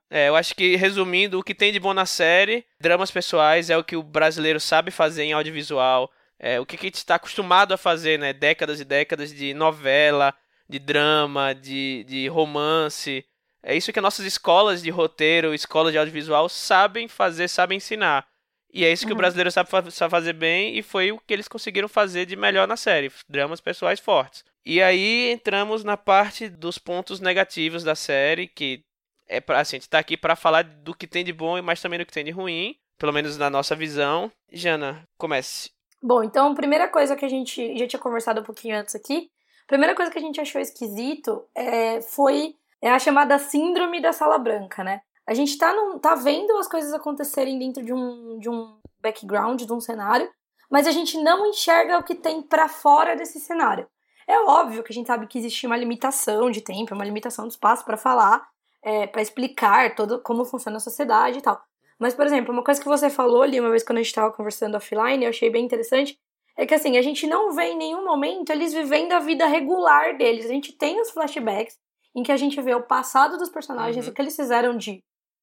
é, 0.09 0.29
eu 0.29 0.37
acho 0.37 0.55
que 0.55 0.77
resumindo, 0.77 1.37
o 1.39 1.43
que 1.43 1.53
tem 1.53 1.73
de 1.73 1.81
bom 1.81 1.93
na 1.93 2.07
série, 2.07 2.65
dramas 2.81 3.11
pessoais 3.11 3.71
é 3.71 3.77
o 3.77 3.83
que 3.83 3.97
o 3.97 4.05
brasileiro 4.05 4.61
sabe 4.61 4.93
fazer 4.93 5.25
em 5.25 5.33
audiovisual, 5.33 6.09
é 6.39 6.61
o 6.61 6.67
que, 6.67 6.77
que 6.77 6.87
a 6.87 6.89
gente 6.89 6.95
está 6.97 7.17
acostumado 7.17 7.75
a 7.75 7.77
fazer, 7.77 8.21
né? 8.21 8.33
Décadas 8.33 8.81
e 8.81 8.85
décadas 8.85 9.35
de 9.35 9.53
novela, 9.53 10.33
de 10.69 10.79
drama, 10.79 11.53
de, 11.55 12.05
de 12.05 12.29
romance, 12.29 13.25
é 13.63 13.77
isso 13.77 13.93
que 13.93 13.99
as 13.99 14.03
nossas 14.03 14.27
escolas 14.27 14.83
de 14.83 14.91
roteiro, 14.91 15.55
escolas 15.55 15.93
de 15.93 15.99
audiovisual 15.99 16.49
sabem 16.49 17.07
fazer, 17.09 17.49
sabem 17.49 17.77
ensinar. 17.77 18.27
E 18.73 18.85
é 18.85 18.93
isso 18.93 19.05
que 19.05 19.13
uhum. 19.13 19.17
o 19.17 19.19
brasileiro 19.19 19.51
sabe, 19.51 19.69
sabe 19.91 20.11
fazer 20.11 20.33
bem 20.33 20.77
e 20.77 20.83
foi 20.83 21.13
o 21.13 21.19
que 21.19 21.33
eles 21.33 21.47
conseguiram 21.47 21.89
fazer 21.89 22.25
de 22.25 22.35
melhor 22.35 22.67
na 22.67 22.77
série, 22.77 23.13
dramas 23.29 23.61
pessoais 23.61 24.01
fortes. 24.01 24.45
E 24.65 24.83
aí 24.83 25.31
entramos 25.31 25.85
na 25.85 25.97
parte 25.97 26.49
dos 26.49 26.79
pontos 26.79 27.21
negativos 27.21 27.85
da 27.85 27.95
série, 27.95 28.49
que 28.49 28.83
é 29.29 29.41
pra, 29.41 29.61
assim, 29.61 29.77
a 29.77 29.79
gente 29.79 29.89
tá 29.89 29.99
aqui 29.99 30.17
para 30.17 30.37
falar 30.37 30.65
do 30.65 30.95
que 30.95 31.07
tem 31.07 31.25
de 31.25 31.33
bom 31.33 31.59
e 31.59 31.63
mais 31.63 31.81
também 31.81 31.99
do 31.99 32.07
que 32.07 32.13
tem 32.13 32.25
de 32.25 32.31
ruim, 32.31 32.77
pelo 32.99 33.13
menos 33.13 33.37
na 33.37 33.51
nossa 33.51 33.77
visão. 33.77 34.31
Jana, 34.51 35.07
comece. 35.19 35.71
Bom, 36.03 36.23
então, 36.23 36.51
a 36.51 36.55
primeira 36.55 36.89
coisa 36.89 37.15
que 37.15 37.25
a 37.25 37.29
gente 37.29 37.77
já 37.79 37.87
tinha 37.87 38.01
conversado 38.01 38.41
um 38.41 38.45
pouquinho 38.45 38.77
antes 38.77 38.95
aqui, 38.95 39.31
a 39.65 39.69
primeira 39.69 39.95
coisa 39.95 40.11
que 40.11 40.19
a 40.19 40.23
gente 40.23 40.41
achou 40.41 40.61
esquisito 40.61 41.47
é, 41.55 42.01
foi 42.01 42.57
é 42.83 42.91
a 42.91 42.99
chamada 42.99 43.39
síndrome 43.39 44.03
da 44.03 44.13
sala 44.13 44.37
branca, 44.37 44.83
né? 44.83 45.01
A 45.27 45.35
gente 45.35 45.57
tá, 45.57 45.73
num, 45.73 45.99
tá 45.99 46.17
vendo 46.17 46.57
as 46.59 46.67
coisas 46.67 46.93
acontecerem 46.93 47.59
dentro 47.59 47.85
de 47.85 47.95
um, 47.95 48.39
de 48.41 48.51
um 48.51 48.77
background, 49.01 49.63
de 49.63 49.73
um 49.73 49.81
cenário, 49.81 50.29
mas 50.69 50.87
a 50.87 50.91
gente 50.91 51.17
não 51.23 51.47
enxerga 51.47 51.99
o 51.99 52.03
que 52.03 52.15
tem 52.15 52.43
para 52.43 52.69
fora 52.69 53.15
desse 53.15 53.39
cenário. 53.39 53.87
É 54.27 54.39
óbvio 54.41 54.83
que 54.83 54.93
a 54.93 54.95
gente 54.95 55.07
sabe 55.07 55.27
que 55.27 55.39
existe 55.39 55.67
uma 55.67 55.77
limitação 55.77 56.51
de 56.51 56.61
tempo, 56.61 56.95
uma 56.95 57.05
limitação 57.05 57.47
de 57.47 57.53
espaço 57.53 57.85
para 57.85 57.97
falar, 57.97 58.49
é, 58.83 59.07
para 59.07 59.23
explicar 59.23 59.95
todo 59.95 60.21
como 60.21 60.45
funciona 60.45 60.79
a 60.79 60.81
sociedade 60.81 61.39
e 61.39 61.43
tal. 61.43 61.63
Mas, 61.99 62.15
por 62.15 62.27
exemplo, 62.27 62.53
uma 62.53 62.65
coisa 62.65 62.81
que 62.81 62.89
você 62.89 63.09
falou 63.09 63.43
ali 63.43 63.61
uma 63.61 63.71
vez 63.71 63.85
quando 63.85 63.99
a 63.99 64.03
gente 64.03 64.09
estava 64.09 64.33
conversando 64.33 64.77
offline, 64.77 65.25
eu 65.25 65.31
achei 65.31 65.51
bem 65.51 65.65
interessante, 65.65 66.19
é 66.57 66.67
que 66.67 66.75
assim, 66.75 66.97
a 66.97 67.03
gente 67.03 67.27
não 67.27 67.53
vê 67.53 67.67
em 67.67 67.77
nenhum 67.77 68.05
momento 68.05 68.51
eles 68.51 68.73
vivendo 68.73 69.13
a 69.13 69.21
vida 69.21 69.47
regular 69.47 70.17
deles. 70.17 70.47
A 70.47 70.49
gente 70.49 70.73
tem 70.73 71.01
os 71.01 71.11
flashbacks, 71.11 71.79
em 72.15 72.23
que 72.23 72.33
a 72.33 72.37
gente 72.37 72.61
vê 72.61 72.75
o 72.75 72.83
passado 72.83 73.39
dos 73.39 73.49
personagens, 73.49 74.05
uhum. 74.05 74.13
o 74.13 74.15
que 74.15 74.21
eles 74.21 74.37
fizeram 74.37 74.77
de 74.77 75.03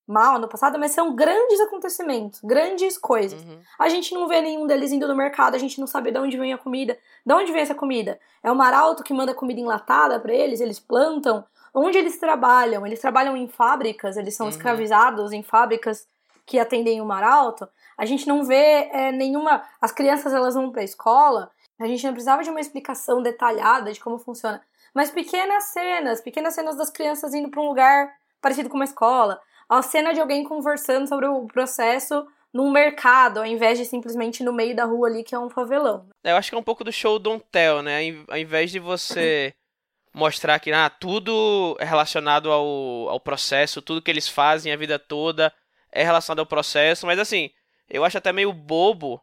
mal 0.09 0.39
no 0.39 0.47
passado, 0.47 0.79
mas 0.79 0.91
são 0.91 1.15
grandes 1.15 1.59
acontecimentos, 1.59 2.39
grandes 2.43 2.97
coisas. 2.97 3.43
Uhum. 3.43 3.59
A 3.77 3.89
gente 3.89 4.11
não 4.13 4.27
vê 4.27 4.41
nenhum 4.41 4.65
deles 4.65 4.91
indo 4.91 5.07
no 5.07 5.15
mercado, 5.15 5.53
a 5.53 5.59
gente 5.59 5.79
não 5.79 5.85
sabe 5.85 6.11
de 6.11 6.17
onde 6.17 6.35
vem 6.35 6.51
a 6.51 6.57
comida. 6.57 6.97
De 7.23 7.31
onde 7.31 7.51
vem 7.51 7.61
essa 7.61 7.75
comida? 7.75 8.19
É 8.41 8.51
o 8.51 8.55
Maralto 8.55 9.03
que 9.03 9.13
manda 9.13 9.35
comida 9.35 9.59
enlatada 9.59 10.19
para 10.19 10.33
eles, 10.33 10.61
eles 10.61 10.79
plantam. 10.79 11.45
Onde 11.71 11.99
eles 11.99 12.19
trabalham? 12.19 12.87
Eles 12.87 12.99
trabalham 12.99 13.37
em 13.37 13.47
fábricas, 13.47 14.17
eles 14.17 14.35
são 14.35 14.47
uhum. 14.47 14.49
escravizados 14.49 15.31
em 15.31 15.43
fábricas 15.43 16.07
que 16.43 16.57
atendem 16.57 16.99
o 16.99 17.05
Maralto. 17.05 17.69
A 17.95 18.05
gente 18.05 18.27
não 18.27 18.43
vê 18.43 18.89
é, 18.91 19.11
nenhuma. 19.11 19.61
As 19.79 19.91
crianças 19.91 20.33
elas 20.33 20.55
vão 20.55 20.71
para 20.71 20.81
a 20.81 20.85
escola. 20.85 21.51
A 21.79 21.85
gente 21.85 22.03
não 22.03 22.13
precisava 22.13 22.43
de 22.43 22.49
uma 22.49 22.59
explicação 22.59 23.21
detalhada 23.21 23.93
de 23.93 23.99
como 23.99 24.17
funciona 24.17 24.59
mas 24.99 25.11
pequenas 25.11 25.63
cenas, 25.71 26.19
pequenas 26.19 26.53
cenas 26.53 26.75
das 26.75 26.89
crianças 26.89 27.33
indo 27.33 27.47
para 27.47 27.61
um 27.61 27.67
lugar 27.69 28.11
parecido 28.41 28.67
com 28.67 28.75
uma 28.75 28.83
escola, 28.83 29.39
a 29.69 29.81
cena 29.81 30.13
de 30.13 30.19
alguém 30.19 30.43
conversando 30.43 31.07
sobre 31.07 31.25
o 31.25 31.47
processo 31.47 32.27
num 32.51 32.69
mercado, 32.69 33.37
ao 33.37 33.45
invés 33.45 33.77
de 33.77 33.85
simplesmente 33.85 34.43
no 34.43 34.51
meio 34.51 34.75
da 34.75 34.83
rua 34.83 35.07
ali, 35.07 35.23
que 35.23 35.33
é 35.33 35.39
um 35.39 35.49
favelão. 35.49 36.09
Eu 36.21 36.35
acho 36.35 36.49
que 36.49 36.55
é 36.55 36.59
um 36.59 36.63
pouco 36.63 36.83
do 36.83 36.91
show 36.91 37.17
don't 37.17 37.45
tell, 37.49 37.81
né? 37.81 37.99
Ao 38.27 38.37
invés 38.37 38.71
de 38.71 38.79
você 38.79 39.53
mostrar 40.13 40.59
que 40.59 40.69
ah, 40.69 40.89
tudo 40.89 41.77
é 41.79 41.85
relacionado 41.85 42.51
ao, 42.51 43.07
ao 43.07 43.21
processo, 43.21 43.81
tudo 43.81 44.01
que 44.01 44.11
eles 44.11 44.27
fazem 44.27 44.73
a 44.73 44.75
vida 44.75 44.99
toda 44.99 45.53
é 45.93 46.03
relacionado 46.03 46.39
ao 46.39 46.45
processo, 46.45 47.05
mas 47.05 47.19
assim, 47.19 47.51
eu 47.89 48.03
acho 48.03 48.17
até 48.17 48.33
meio 48.33 48.51
bobo 48.51 49.21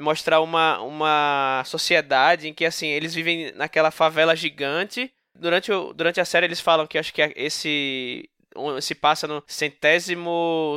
mostrar 0.00 0.40
uma, 0.40 0.80
uma 0.80 1.62
sociedade 1.64 2.48
em 2.48 2.54
que 2.54 2.64
assim 2.64 2.88
eles 2.88 3.14
vivem 3.14 3.52
naquela 3.52 3.90
favela 3.90 4.34
gigante. 4.34 5.12
Durante, 5.34 5.72
o, 5.72 5.92
durante 5.92 6.20
a 6.20 6.24
série 6.24 6.46
eles 6.46 6.60
falam 6.60 6.86
que 6.86 6.98
acho 6.98 7.12
que 7.12 7.32
esse 7.36 8.28
se 8.80 8.94
passa 8.94 9.26
no 9.26 9.42
centésimo 9.46 10.76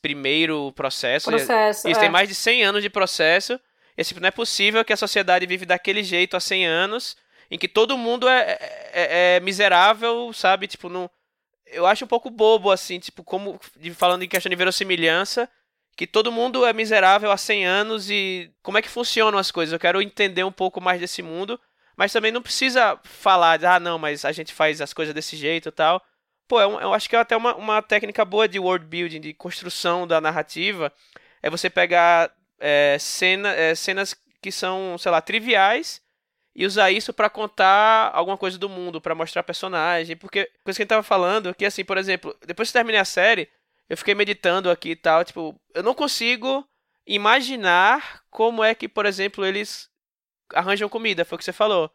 primeiro 0.00 0.72
processo. 0.72 1.30
processo 1.30 1.88
Isso 1.88 1.98
é. 1.98 2.00
tem 2.00 2.10
mais 2.10 2.28
de 2.28 2.34
100 2.34 2.64
anos 2.64 2.82
de 2.82 2.88
processo. 2.88 3.60
E 3.96 4.00
assim, 4.00 4.14
não 4.18 4.28
é 4.28 4.30
possível 4.30 4.84
que 4.84 4.92
a 4.92 4.96
sociedade 4.96 5.44
vive 5.46 5.66
daquele 5.66 6.02
jeito 6.02 6.36
há 6.36 6.40
100 6.40 6.66
anos, 6.66 7.16
em 7.50 7.58
que 7.58 7.68
todo 7.68 7.98
mundo 7.98 8.26
é, 8.26 8.40
é, 8.40 8.58
é, 8.92 9.36
é 9.36 9.40
miserável, 9.40 10.32
sabe? 10.32 10.66
Tipo, 10.66 10.88
não, 10.88 11.10
eu 11.66 11.86
acho 11.86 12.04
um 12.04 12.08
pouco 12.08 12.30
bobo, 12.30 12.70
assim, 12.70 12.98
tipo, 12.98 13.22
como 13.22 13.58
falando 13.94 14.22
em 14.22 14.28
questão 14.28 14.48
de 14.48 14.56
verossimilhança, 14.56 15.48
que 15.96 16.06
todo 16.06 16.32
mundo 16.32 16.64
é 16.64 16.72
miserável 16.72 17.30
há 17.30 17.36
100 17.36 17.66
anos 17.66 18.10
e 18.10 18.50
como 18.62 18.78
é 18.78 18.82
que 18.82 18.88
funcionam 18.88 19.38
as 19.38 19.50
coisas. 19.50 19.72
Eu 19.72 19.78
quero 19.78 20.00
entender 20.00 20.44
um 20.44 20.52
pouco 20.52 20.80
mais 20.80 21.00
desse 21.00 21.22
mundo, 21.22 21.60
mas 21.96 22.12
também 22.12 22.32
não 22.32 22.42
precisa 22.42 22.98
falar 23.04 23.64
ah, 23.64 23.78
não, 23.78 23.98
mas 23.98 24.24
a 24.24 24.32
gente 24.32 24.52
faz 24.54 24.80
as 24.80 24.92
coisas 24.92 25.14
desse 25.14 25.36
jeito 25.36 25.68
e 25.68 25.72
tal. 25.72 26.02
Pô, 26.48 26.60
é 26.60 26.64
eu 26.64 26.94
acho 26.94 27.08
que 27.08 27.14
é 27.14 27.18
até 27.18 27.36
uma, 27.36 27.54
uma 27.54 27.82
técnica 27.82 28.24
boa 28.24 28.48
de 28.48 28.58
world 28.58 28.86
building, 28.86 29.20
de 29.20 29.34
construção 29.34 30.06
da 30.06 30.20
narrativa, 30.20 30.92
é 31.42 31.48
você 31.48 31.70
pegar 31.70 32.32
é, 32.58 32.96
cena, 32.98 33.52
é, 33.52 33.74
cenas 33.74 34.16
que 34.42 34.50
são, 34.50 34.96
sei 34.98 35.10
lá, 35.10 35.20
triviais 35.20 36.02
e 36.54 36.66
usar 36.66 36.90
isso 36.90 37.12
para 37.12 37.30
contar 37.30 38.10
alguma 38.12 38.36
coisa 38.36 38.58
do 38.58 38.68
mundo, 38.68 39.00
para 39.00 39.14
mostrar 39.14 39.42
personagem, 39.42 40.16
porque 40.16 40.50
coisa 40.64 40.76
que 40.76 40.82
a 40.82 40.84
gente 40.84 40.88
tava 40.88 41.02
falando, 41.02 41.54
que 41.54 41.64
assim, 41.64 41.84
por 41.84 41.96
exemplo, 41.96 42.36
depois 42.46 42.68
que 42.68 42.72
terminei 42.72 43.00
a 43.00 43.04
série, 43.04 43.48
eu 43.90 43.96
fiquei 43.96 44.14
meditando 44.14 44.70
aqui 44.70 44.90
e 44.90 44.96
tal, 44.96 45.24
tipo, 45.24 45.60
eu 45.74 45.82
não 45.82 45.94
consigo 45.94 46.64
imaginar 47.04 48.22
como 48.30 48.62
é 48.62 48.72
que, 48.72 48.88
por 48.88 49.04
exemplo, 49.04 49.44
eles 49.44 49.90
arranjam 50.54 50.88
comida, 50.88 51.24
foi 51.24 51.34
o 51.34 51.38
que 51.40 51.44
você 51.44 51.52
falou. 51.52 51.90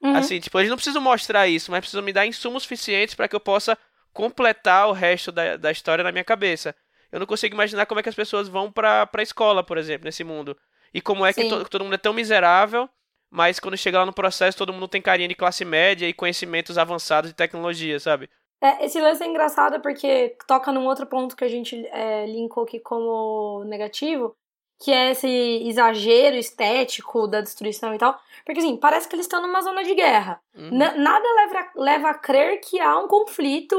Uhum. 0.00 0.14
Assim, 0.14 0.38
tipo, 0.38 0.56
eles 0.60 0.70
não 0.70 0.76
precisam 0.76 1.02
mostrar 1.02 1.48
isso, 1.48 1.72
mas 1.72 1.80
precisam 1.80 2.04
me 2.04 2.12
dar 2.12 2.24
insumos 2.24 2.62
suficientes 2.62 3.16
para 3.16 3.26
que 3.26 3.34
eu 3.34 3.40
possa 3.40 3.76
completar 4.12 4.88
o 4.88 4.92
resto 4.92 5.32
da, 5.32 5.56
da 5.56 5.72
história 5.72 6.04
na 6.04 6.12
minha 6.12 6.22
cabeça. 6.22 6.72
Eu 7.10 7.18
não 7.18 7.26
consigo 7.26 7.54
imaginar 7.54 7.84
como 7.86 7.98
é 7.98 8.02
que 8.04 8.08
as 8.08 8.14
pessoas 8.14 8.46
vão 8.48 8.70
pra, 8.70 9.04
pra 9.08 9.20
escola, 9.20 9.64
por 9.64 9.76
exemplo, 9.76 10.04
nesse 10.04 10.22
mundo. 10.22 10.56
E 10.94 11.00
como 11.00 11.26
é 11.26 11.32
Sim. 11.32 11.42
que 11.42 11.48
to, 11.48 11.68
todo 11.68 11.82
mundo 11.82 11.94
é 11.94 11.98
tão 11.98 12.12
miserável, 12.12 12.88
mas 13.28 13.58
quando 13.58 13.76
chega 13.76 13.98
lá 13.98 14.06
no 14.06 14.12
processo, 14.12 14.56
todo 14.56 14.72
mundo 14.72 14.86
tem 14.86 15.02
carinha 15.02 15.28
de 15.28 15.34
classe 15.34 15.64
média 15.64 16.06
e 16.06 16.12
conhecimentos 16.12 16.78
avançados 16.78 17.30
de 17.30 17.34
tecnologia, 17.34 17.98
sabe? 17.98 18.30
É, 18.60 18.84
esse 18.84 19.00
lance 19.00 19.22
é 19.22 19.26
engraçado 19.26 19.80
porque 19.80 20.36
toca 20.46 20.70
num 20.70 20.86
outro 20.86 21.06
ponto 21.06 21.34
que 21.34 21.44
a 21.44 21.48
gente 21.48 21.86
é, 21.86 22.26
linkou 22.26 22.64
aqui 22.64 22.78
como 22.78 23.64
negativo, 23.64 24.36
que 24.82 24.90
é 24.90 25.10
esse 25.10 25.28
exagero 25.28 26.36
estético 26.36 27.26
da 27.26 27.40
destruição 27.40 27.94
e 27.94 27.98
tal. 27.98 28.18
Porque, 28.44 28.60
assim, 28.60 28.76
parece 28.76 29.08
que 29.08 29.14
eles 29.14 29.26
estão 29.26 29.42
numa 29.42 29.60
zona 29.60 29.82
de 29.84 29.94
guerra. 29.94 30.40
Uhum. 30.54 30.70
Nada 30.70 31.34
leva, 31.34 31.70
leva 31.76 32.10
a 32.10 32.14
crer 32.14 32.60
que 32.60 32.80
há 32.80 32.98
um 32.98 33.08
conflito, 33.08 33.76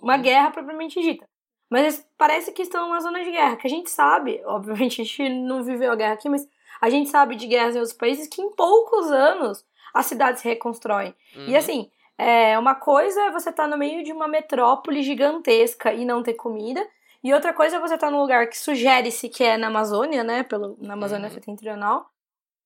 uma 0.00 0.16
uhum. 0.16 0.22
guerra 0.22 0.50
propriamente 0.50 1.00
dita. 1.00 1.26
Mas 1.70 2.06
parece 2.16 2.52
que 2.52 2.62
estão 2.62 2.88
numa 2.88 3.00
zona 3.00 3.22
de 3.22 3.30
guerra, 3.30 3.56
que 3.56 3.66
a 3.66 3.70
gente 3.70 3.90
sabe, 3.90 4.40
obviamente 4.46 5.02
a 5.02 5.04
gente 5.04 5.28
não 5.28 5.62
viveu 5.62 5.92
a 5.92 5.96
guerra 5.96 6.14
aqui, 6.14 6.28
mas 6.28 6.48
a 6.80 6.88
gente 6.88 7.10
sabe 7.10 7.36
de 7.36 7.46
guerras 7.46 7.74
em 7.76 7.78
outros 7.78 7.96
países 7.96 8.26
que 8.26 8.40
em 8.40 8.50
poucos 8.50 9.10
anos 9.10 9.64
as 9.92 10.06
cidades 10.06 10.40
se 10.40 10.48
reconstroem. 10.48 11.14
Uhum. 11.36 11.48
E 11.48 11.56
assim, 11.56 11.90
é, 12.18 12.58
uma 12.58 12.74
coisa 12.74 13.20
é 13.26 13.30
você 13.30 13.50
estar 13.50 13.62
tá 13.62 13.68
no 13.68 13.78
meio 13.78 14.02
de 14.02 14.12
uma 14.12 14.26
metrópole 14.26 15.02
gigantesca 15.02 15.92
e 15.92 16.04
não 16.04 16.22
ter 16.22 16.34
comida, 16.34 16.84
e 17.22 17.32
outra 17.32 17.52
coisa 17.52 17.76
é 17.76 17.80
você 17.80 17.94
estar 17.94 18.08
tá 18.08 18.10
num 18.10 18.20
lugar 18.20 18.48
que 18.48 18.58
sugere-se 18.58 19.28
que 19.28 19.44
é 19.44 19.56
na 19.56 19.68
Amazônia, 19.68 20.22
né? 20.22 20.42
Pelo, 20.42 20.76
na 20.80 20.94
Amazônia 20.94 21.28
uhum. 21.28 21.34
setentrional. 21.34 22.10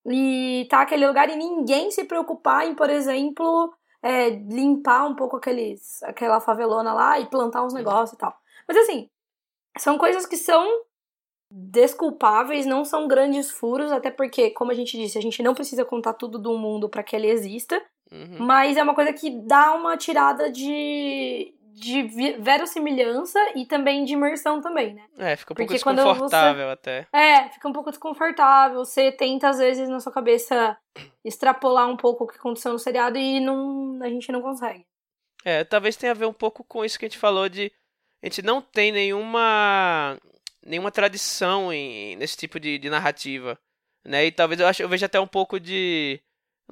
E 0.06 0.66
tá 0.71 0.82
aquele 0.82 1.06
lugar 1.06 1.28
e 1.30 1.37
ninguém 1.37 1.90
se 1.90 2.04
preocupar 2.04 2.66
em, 2.66 2.75
por 2.75 2.90
exemplo, 2.90 3.73
é, 4.02 4.30
limpar 4.30 5.06
um 5.06 5.14
pouco 5.14 5.37
aqueles, 5.37 6.02
aquela 6.02 6.40
favelona 6.40 6.92
lá 6.92 7.21
e 7.21 7.26
plantar 7.26 7.64
uns 7.64 7.73
negócios 7.73 8.12
e 8.12 8.18
tal. 8.18 8.37
Mas 8.66 8.76
assim, 8.76 9.09
são 9.78 9.97
coisas 9.97 10.26
que 10.26 10.37
são 10.37 10.82
desculpáveis, 11.50 12.66
não 12.66 12.85
são 12.85 13.06
grandes 13.06 13.50
furos, 13.50 13.92
até 13.92 14.11
porque, 14.11 14.50
como 14.50 14.71
a 14.71 14.75
gente 14.75 14.97
disse, 14.97 15.18
a 15.18 15.23
gente 15.23 15.42
não 15.42 15.54
precisa 15.54 15.85
contar 15.85 16.14
tudo 16.14 16.38
do 16.38 16.56
mundo 16.59 16.88
para 16.88 17.02
que 17.02 17.14
ele 17.14 17.28
exista. 17.28 17.80
Uhum. 18.12 18.45
Mas 18.45 18.76
é 18.76 18.83
uma 18.83 18.95
coisa 18.95 19.12
que 19.12 19.31
dá 19.31 19.73
uma 19.73 19.97
tirada 19.97 20.50
de, 20.50 21.54
de 21.73 22.02
verossimilhança 22.38 23.38
e 23.57 23.64
também 23.64 24.04
de 24.04 24.12
imersão 24.12 24.61
também, 24.61 24.92
né? 24.92 25.04
É, 25.16 25.35
fica 25.35 25.54
um 25.54 25.57
pouco 25.57 25.73
Porque 25.73 25.85
desconfortável 25.85 26.66
você... 26.66 26.73
até. 26.73 27.07
É, 27.11 27.49
fica 27.49 27.69
um 27.69 27.73
pouco 27.73 27.90
desconfortável. 27.90 28.85
Você 28.85 29.11
tenta, 29.11 29.49
às 29.49 29.59
vezes, 29.59 29.88
na 29.88 29.99
sua 29.99 30.12
cabeça 30.12 30.76
extrapolar 31.25 31.88
um 31.88 31.97
pouco 31.97 32.25
o 32.25 32.26
que 32.26 32.37
aconteceu 32.37 32.73
no 32.73 32.78
seriado 32.78 33.16
e 33.16 33.40
não, 33.40 33.99
a 34.02 34.09
gente 34.09 34.31
não 34.31 34.42
consegue. 34.42 34.85
É, 35.42 35.64
talvez 35.64 35.97
tenha 35.97 36.12
a 36.12 36.14
ver 36.14 36.26
um 36.26 36.33
pouco 36.35 36.62
com 36.62 36.85
isso 36.85 36.99
que 36.99 37.07
a 37.07 37.09
gente 37.09 37.19
falou 37.19 37.49
de. 37.49 37.73
A 38.23 38.26
gente 38.26 38.42
não 38.42 38.61
tem 38.61 38.92
nenhuma. 38.92 40.19
nenhuma 40.64 40.90
tradição 40.90 41.73
em, 41.73 42.14
nesse 42.16 42.37
tipo 42.37 42.61
de, 42.61 42.78
de 42.78 42.90
narrativa. 42.90 43.59
Né? 44.04 44.26
E 44.26 44.33
talvez 44.33 44.61
eu, 44.61 44.66
acho, 44.66 44.83
eu 44.83 44.88
veja 44.88 45.07
até 45.07 45.19
um 45.19 45.26
pouco 45.26 45.59
de. 45.59 46.21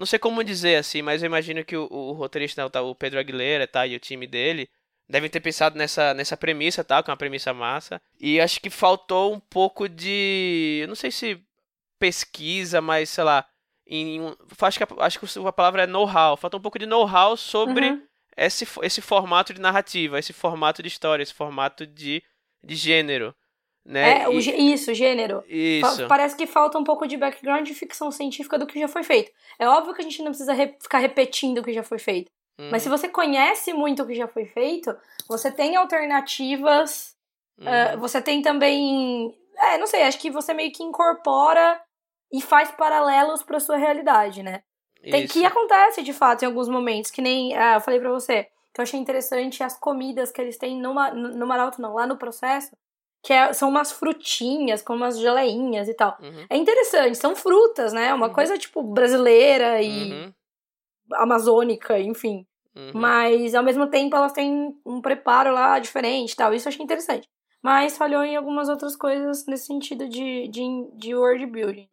Não 0.00 0.07
sei 0.07 0.19
como 0.19 0.42
dizer 0.42 0.76
assim, 0.76 1.02
mas 1.02 1.23
eu 1.23 1.26
imagino 1.26 1.62
que 1.62 1.76
o, 1.76 1.87
o 1.90 2.12
roteirista, 2.12 2.63
né, 2.65 2.80
o 2.80 2.95
Pedro 2.95 3.21
Aguilera 3.21 3.67
tá, 3.67 3.86
e 3.86 3.95
o 3.95 4.00
time 4.00 4.26
dele 4.26 4.67
devem 5.06 5.28
ter 5.28 5.41
pensado 5.41 5.76
nessa, 5.76 6.15
nessa 6.15 6.39
premissa, 6.39 6.82
tá? 6.82 7.02
Que 7.02 7.10
é 7.10 7.13
uma 7.13 7.19
premissa 7.19 7.52
massa. 7.52 8.00
E 8.19 8.41
acho 8.41 8.63
que 8.63 8.71
faltou 8.71 9.34
um 9.34 9.39
pouco 9.39 9.91
de. 9.91 10.78
Eu 10.80 10.89
não 10.89 10.95
sei 10.95 11.10
se 11.10 11.39
pesquisa, 11.99 12.80
mas 12.80 13.10
sei 13.10 13.25
lá. 13.25 13.45
Em, 13.86 14.21
acho, 14.63 14.78
que 14.78 14.84
a, 14.84 15.04
acho 15.04 15.21
que 15.21 15.47
a 15.47 15.52
palavra 15.52 15.82
é 15.82 15.86
know-how. 15.86 16.34
Falta 16.34 16.56
um 16.56 16.63
pouco 16.63 16.78
de 16.78 16.86
know-how 16.86 17.36
sobre 17.36 17.91
uhum. 17.91 18.02
esse, 18.39 18.67
esse 18.80 19.02
formato 19.02 19.52
de 19.52 19.60
narrativa, 19.60 20.19
esse 20.19 20.32
formato 20.32 20.82
de 20.82 20.89
história, 20.89 21.23
esse 21.23 21.34
formato 21.34 21.86
de, 21.86 22.23
de 22.65 22.75
gênero. 22.75 23.36
Né? 23.84 24.25
É, 24.25 24.30
e... 24.30 24.73
isso, 24.73 24.93
gênero. 24.95 25.43
Isso. 25.49 26.06
Parece 26.06 26.36
que 26.36 26.47
falta 26.47 26.78
um 26.78 26.84
pouco 26.84 27.06
de 27.06 27.16
background 27.16 27.66
de 27.66 27.75
ficção 27.75 28.10
científica 28.10 28.58
do 28.58 28.66
que 28.66 28.78
já 28.78 28.88
foi 28.88 29.02
feito. 29.02 29.32
É 29.58 29.66
óbvio 29.66 29.95
que 29.95 30.00
a 30.00 30.04
gente 30.04 30.23
não 30.23 30.30
precisa 30.30 30.52
re 30.52 30.75
ficar 30.80 30.99
repetindo 30.99 31.58
o 31.58 31.62
que 31.62 31.73
já 31.73 31.82
foi 31.82 31.99
feito. 31.99 32.30
Mas 32.71 32.82
se 32.82 32.90
uhum. 32.90 32.97
você 32.97 33.08
conhece 33.08 33.73
muito 33.73 34.02
o 34.02 34.06
que 34.06 34.14
já 34.14 34.28
foi 34.28 34.45
feito, 34.45 34.95
você 35.26 35.50
tem 35.50 35.76
alternativas. 35.76 37.16
Uh, 37.58 37.99
você 37.99 38.21
tem 38.21 38.43
também. 38.43 39.34
É, 39.56 39.78
não 39.78 39.86
sei, 39.86 40.02
acho 40.02 40.19
que 40.19 40.30
você 40.30 40.52
meio 40.52 40.73
que 40.73 40.82
incorpora 40.82 41.80
e 42.32 42.40
faz 42.40 42.71
paralelos 42.71 43.43
para 43.43 43.60
sua 43.60 43.76
realidade, 43.76 44.43
né? 44.43 44.62
Tem, 45.02 45.26
que 45.26 45.45
acontece 45.45 46.02
de 46.02 46.12
fato 46.12 46.43
em 46.43 46.47
alguns 46.47 46.69
momentos, 46.69 47.10
que 47.10 47.23
nem 47.23 47.56
uh, 47.56 47.76
eu 47.76 47.80
falei 47.80 47.99
para 47.99 48.10
você, 48.10 48.45
que 48.75 48.80
eu 48.80 48.82
achei 48.82 49.00
interessante 49.00 49.62
as 49.62 49.78
comidas 49.78 50.30
que 50.30 50.40
eles 50.40 50.58
têm 50.58 50.78
no, 50.78 50.93
no 51.14 51.47
Maralto, 51.47 51.80
não, 51.80 51.95
lá 51.95 52.06
no 52.06 52.19
processo, 52.19 52.76
que 53.23 53.33
é, 53.33 53.52
são 53.52 53.69
umas 53.69 53.93
frutinhas, 53.93 54.83
como 54.83 55.00
umas 55.00 55.19
geleinhas 55.19 55.89
e 55.89 55.95
tal. 55.95 56.17
Uhum. 56.21 56.47
É 56.49 56.56
interessante, 56.56 57.19
são 57.19 57.37
frutas, 57.37 57.93
né? 57.93 58.13
Uma 58.15 58.28
uhum. 58.28 58.33
coisa 58.33 58.59
tipo 58.59 58.83
brasileira 58.83 59.83
e 59.83 60.13
uhum. 60.13 60.33
amazônica, 61.13 61.99
enfim. 61.99 62.47
Uhum. 62.75 62.93
Mas 62.95 63.54
ao 63.54 63.65
mesmo 63.65 63.87
tempo 63.89 64.17
elas 64.17 64.33
têm 64.33 64.75
um 64.87 65.00
preparo 65.00 65.52
lá 65.52 65.78
diferente 65.78 66.37
tal. 66.37 66.54
Isso 66.54 66.69
eu 66.69 66.73
achei 66.73 66.85
interessante. 66.85 67.28
Mas 67.63 67.99
falhou 67.99 68.25
em 68.25 68.37
algumas 68.37 68.69
outras 68.69 68.97
coisas 68.97 69.45
nesse 69.47 69.67
sentido 69.67 70.09
de, 70.09 70.49
de, 70.49 70.63
de 70.95 71.15
world 71.15 71.45
building. 71.47 71.89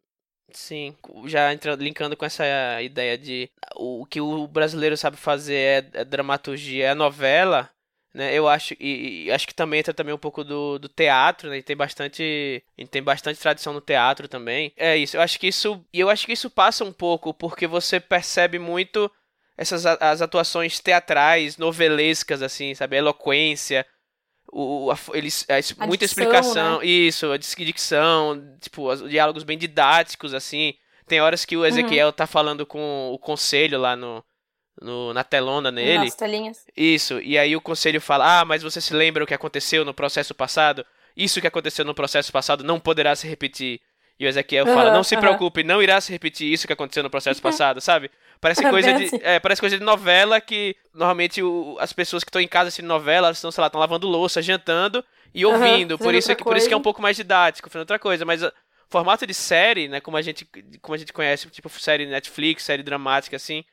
Sim, 0.50 0.96
já 1.26 1.52
entra, 1.52 1.74
linkando 1.74 2.16
com 2.16 2.24
essa 2.24 2.42
ideia 2.80 3.18
de 3.18 3.50
o 3.76 4.06
que 4.06 4.18
o 4.18 4.46
brasileiro 4.46 4.96
sabe 4.96 5.18
fazer 5.18 5.54
é, 5.54 6.00
é 6.00 6.04
dramaturgia, 6.06 6.86
é 6.86 6.94
novela, 6.94 7.68
né? 8.18 8.34
Eu 8.34 8.48
acho 8.48 8.74
e, 8.80 9.26
e, 9.26 9.30
acho 9.30 9.46
que 9.46 9.54
também 9.54 9.78
entra 9.78 9.94
também 9.94 10.12
um 10.12 10.18
pouco 10.18 10.42
do, 10.42 10.76
do 10.76 10.88
teatro, 10.88 11.48
né? 11.48 11.58
E 11.58 11.62
tem 11.62 11.76
bastante, 11.76 12.64
tem 12.90 13.00
bastante 13.00 13.38
tradição 13.38 13.72
no 13.72 13.80
teatro 13.80 14.26
também. 14.26 14.72
É 14.76 14.96
isso. 14.96 15.16
Eu 15.16 15.20
acho 15.20 15.38
que 15.38 15.46
isso, 15.46 15.80
e 15.92 16.00
eu 16.00 16.10
acho 16.10 16.26
que 16.26 16.32
isso 16.32 16.50
passa 16.50 16.84
um 16.84 16.92
pouco 16.92 17.32
porque 17.32 17.68
você 17.68 18.00
percebe 18.00 18.58
muito 18.58 19.08
essas 19.56 19.86
as 19.86 20.20
atuações 20.20 20.80
teatrais, 20.80 21.56
novelescas, 21.56 22.42
assim, 22.42 22.74
sabe? 22.74 22.96
A 22.96 22.98
eloquência, 22.98 23.86
o, 24.50 24.90
a, 24.90 24.98
eles, 25.16 25.46
a, 25.48 25.86
muita 25.86 26.04
dicção, 26.04 26.24
explicação, 26.24 26.78
né? 26.80 26.86
isso, 26.86 27.30
a 27.30 27.36
dicção, 27.36 28.56
tipo, 28.60 28.90
os 28.90 29.08
diálogos 29.08 29.44
bem 29.44 29.56
didáticos, 29.56 30.34
assim. 30.34 30.74
Tem 31.06 31.20
horas 31.20 31.44
que 31.44 31.56
o 31.56 31.64
Ezequiel 31.64 32.08
uhum. 32.08 32.12
tá 32.12 32.26
falando 32.26 32.66
com 32.66 33.12
o 33.12 33.18
conselho 33.18 33.78
lá 33.78 33.94
no, 33.94 34.22
no, 34.80 35.12
na 35.12 35.24
telona 35.24 35.70
nele. 35.70 36.04
Nas 36.04 36.14
telinhas. 36.14 36.66
Isso, 36.76 37.20
e 37.20 37.38
aí 37.38 37.54
o 37.56 37.60
conselho 37.60 38.00
fala: 38.00 38.40
Ah, 38.40 38.44
mas 38.44 38.62
você 38.62 38.80
se 38.80 38.94
lembra 38.94 39.24
o 39.24 39.26
que 39.26 39.34
aconteceu 39.34 39.84
no 39.84 39.94
processo 39.94 40.34
passado? 40.34 40.84
Isso 41.16 41.40
que 41.40 41.46
aconteceu 41.46 41.84
no 41.84 41.94
processo 41.94 42.30
passado 42.32 42.62
não 42.62 42.78
poderá 42.78 43.14
se 43.16 43.26
repetir. 43.26 43.80
E 44.18 44.26
o 44.26 44.28
Ezequiel 44.28 44.66
uhum, 44.66 44.74
fala: 44.74 44.92
Não 44.92 45.04
se 45.04 45.14
uhum. 45.14 45.20
preocupe, 45.20 45.62
não 45.62 45.82
irá 45.82 46.00
se 46.00 46.10
repetir 46.12 46.52
isso 46.52 46.66
que 46.66 46.72
aconteceu 46.72 47.02
no 47.02 47.10
processo 47.10 47.40
passado, 47.42 47.80
sabe? 47.80 48.10
Parece 48.40 48.68
coisa 48.68 48.92
de, 48.92 49.04
assim. 49.04 49.20
é, 49.22 49.38
parece 49.40 49.60
coisa 49.60 49.78
de 49.78 49.84
novela 49.84 50.40
que 50.40 50.76
normalmente 50.94 51.42
o, 51.42 51.76
as 51.80 51.92
pessoas 51.92 52.22
que 52.22 52.28
estão 52.28 52.40
em 52.40 52.48
casa 52.48 52.68
assistindo 52.68 52.86
novela, 52.86 53.30
estão, 53.30 53.50
sei 53.50 53.60
lá, 53.60 53.66
estão 53.66 53.80
lavando 53.80 54.06
louça, 54.06 54.40
jantando 54.40 55.04
e 55.34 55.44
ouvindo. 55.44 55.92
Uhum, 55.92 55.98
por, 55.98 56.14
isso 56.14 56.32
é 56.32 56.34
que, 56.34 56.44
por 56.44 56.56
isso 56.56 56.68
que 56.68 56.74
é 56.74 56.76
um 56.76 56.82
pouco 56.82 57.02
mais 57.02 57.16
didático, 57.16 57.68
fazendo 57.68 57.82
outra 57.82 57.98
coisa. 57.98 58.24
Mas 58.24 58.42
o 58.42 58.52
formato 58.88 59.26
de 59.26 59.34
série, 59.34 59.88
né, 59.88 60.00
como 60.00 60.16
a 60.16 60.22
gente, 60.22 60.48
como 60.80 60.94
a 60.94 60.98
gente 60.98 61.12
conhece, 61.12 61.48
tipo 61.50 61.68
série 61.68 62.06
Netflix, 62.06 62.62
série 62.62 62.82
dramática, 62.82 63.36
assim, 63.36 63.64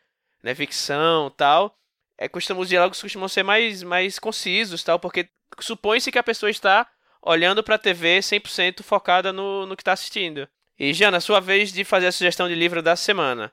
né, 0.45 0.53
ficção 0.53 1.31
tal, 1.31 1.75
é, 2.19 2.29
costumam, 2.29 2.61
os 2.61 2.69
diálogos 2.69 3.01
costumam 3.01 3.27
ser 3.27 3.41
mais, 3.41 3.81
mais 3.81 4.19
concisos, 4.19 4.83
tal, 4.83 4.99
porque 4.99 5.27
supõe-se 5.59 6.11
que 6.11 6.19
a 6.19 6.23
pessoa 6.23 6.51
está 6.51 6.87
olhando 7.19 7.63
para 7.63 7.75
a 7.75 7.79
TV 7.79 8.19
100% 8.19 8.83
focada 8.83 9.33
no, 9.33 9.65
no 9.65 9.75
que 9.75 9.81
está 9.81 9.93
assistindo. 9.93 10.47
E, 10.77 10.93
Jana, 10.93 11.19
sua 11.19 11.39
vez 11.39 11.73
de 11.73 11.83
fazer 11.83 12.05
a 12.05 12.11
sugestão 12.11 12.47
de 12.47 12.53
livro 12.53 12.83
da 12.83 12.95
semana. 12.95 13.51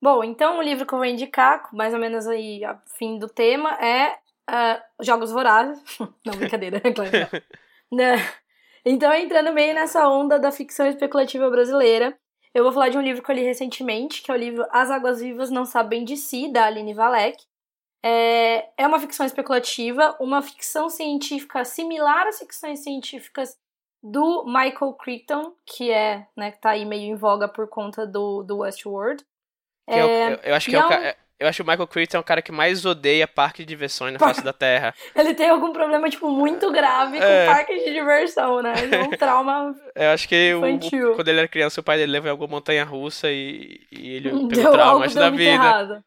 Bom, 0.00 0.22
então 0.22 0.58
o 0.58 0.62
livro 0.62 0.86
que 0.86 0.94
eu 0.94 0.98
vou 0.98 1.06
indicar, 1.06 1.68
mais 1.74 1.92
ou 1.92 1.98
menos 1.98 2.28
aí, 2.28 2.64
a 2.64 2.80
fim 2.96 3.18
do 3.18 3.28
tema, 3.28 3.72
é 3.84 4.12
uh, 4.48 5.04
Jogos 5.04 5.32
Vorazes. 5.32 5.82
não, 6.24 6.36
brincadeira, 6.36 6.80
claro. 6.94 7.10
Não. 7.90 8.14
Então, 8.82 9.12
entrando 9.12 9.52
meio 9.52 9.74
nessa 9.74 10.08
onda 10.08 10.38
da 10.38 10.50
ficção 10.50 10.86
especulativa 10.86 11.50
brasileira, 11.50 12.18
eu 12.54 12.64
vou 12.64 12.72
falar 12.72 12.88
de 12.88 12.98
um 12.98 13.02
livro 13.02 13.22
que 13.22 13.30
eu 13.30 13.34
li 13.34 13.42
recentemente, 13.42 14.22
que 14.22 14.30
é 14.30 14.34
o 14.34 14.36
livro 14.36 14.66
As 14.70 14.90
Águas 14.90 15.20
Vivas 15.20 15.50
Não 15.50 15.64
Sabem 15.64 16.04
de 16.04 16.16
Si, 16.16 16.50
da 16.52 16.66
Aline 16.66 16.94
Valek. 16.94 17.44
É, 18.02 18.68
é 18.76 18.86
uma 18.86 18.98
ficção 18.98 19.26
especulativa, 19.26 20.16
uma 20.18 20.42
ficção 20.42 20.88
científica 20.88 21.64
similar 21.64 22.26
às 22.26 22.38
ficções 22.38 22.80
científicas 22.80 23.58
do 24.02 24.44
Michael 24.46 24.94
Crichton, 24.94 25.54
que 25.66 25.90
é, 25.90 26.26
né, 26.34 26.50
que 26.50 26.58
tá 26.58 26.70
aí 26.70 26.84
meio 26.86 27.12
em 27.12 27.14
voga 27.14 27.46
por 27.46 27.68
conta 27.68 28.06
do, 28.06 28.42
do 28.42 28.58
Westworld. 28.58 29.24
É, 29.86 30.00
eu, 30.00 30.36
eu, 30.36 30.54
acho 30.54 30.70
que 30.70 30.76
é, 30.76 30.86
um... 30.86 31.14
É 31.40 31.44
eu 31.44 31.48
acho 31.48 31.56
que 31.56 31.62
o 31.62 31.66
Michael 31.66 31.88
Crichton 31.88 32.18
é 32.18 32.20
o 32.20 32.24
cara 32.24 32.42
que 32.42 32.52
mais 32.52 32.84
odeia 32.84 33.26
parque 33.26 33.62
de 33.62 33.68
diversões 33.68 34.12
na 34.12 34.18
face 34.18 34.44
da 34.44 34.52
Terra. 34.52 34.94
Ele 35.16 35.32
tem 35.32 35.48
algum 35.48 35.72
problema, 35.72 36.08
tipo, 36.10 36.30
muito 36.30 36.70
grave 36.70 37.18
com 37.18 37.24
é. 37.24 37.46
parques 37.46 37.82
de 37.82 37.92
diversão, 37.92 38.62
né? 38.62 38.74
É 38.92 39.02
um 39.02 39.10
trauma 39.16 39.74
Eu 39.94 40.10
acho 40.10 40.28
que 40.28 40.54
o, 40.54 41.14
quando 41.14 41.28
ele 41.28 41.38
era 41.38 41.48
criança, 41.48 41.80
o 41.80 41.84
pai 41.84 41.96
dele 41.96 42.12
levou 42.12 42.28
em 42.28 42.30
alguma 42.30 42.50
montanha 42.56 42.84
russa 42.84 43.30
e, 43.30 43.80
e 43.90 44.16
ele 44.16 44.30
pegou 44.48 44.72
traumas 44.72 45.14
da 45.14 45.30
vida. 45.30 45.42
Errado. 45.42 46.04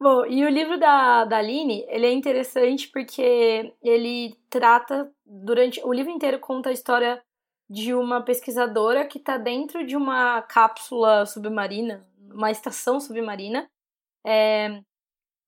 Bom, 0.00 0.26
e 0.26 0.44
o 0.44 0.48
livro 0.48 0.78
da, 0.78 1.24
da 1.24 1.38
Aline, 1.38 1.84
ele 1.88 2.06
é 2.06 2.12
interessante 2.12 2.88
porque 2.88 3.72
ele 3.82 4.36
trata, 4.48 5.10
durante... 5.24 5.80
O 5.84 5.92
livro 5.92 6.12
inteiro 6.12 6.38
conta 6.38 6.68
a 6.68 6.72
história 6.72 7.20
de 7.68 7.94
uma 7.94 8.20
pesquisadora 8.22 9.04
que 9.04 9.18
está 9.18 9.36
dentro 9.36 9.84
de 9.84 9.96
uma 9.96 10.42
cápsula 10.42 11.26
submarina, 11.26 12.06
uma 12.32 12.50
estação 12.50 13.00
submarina. 13.00 13.68
É, 14.26 14.80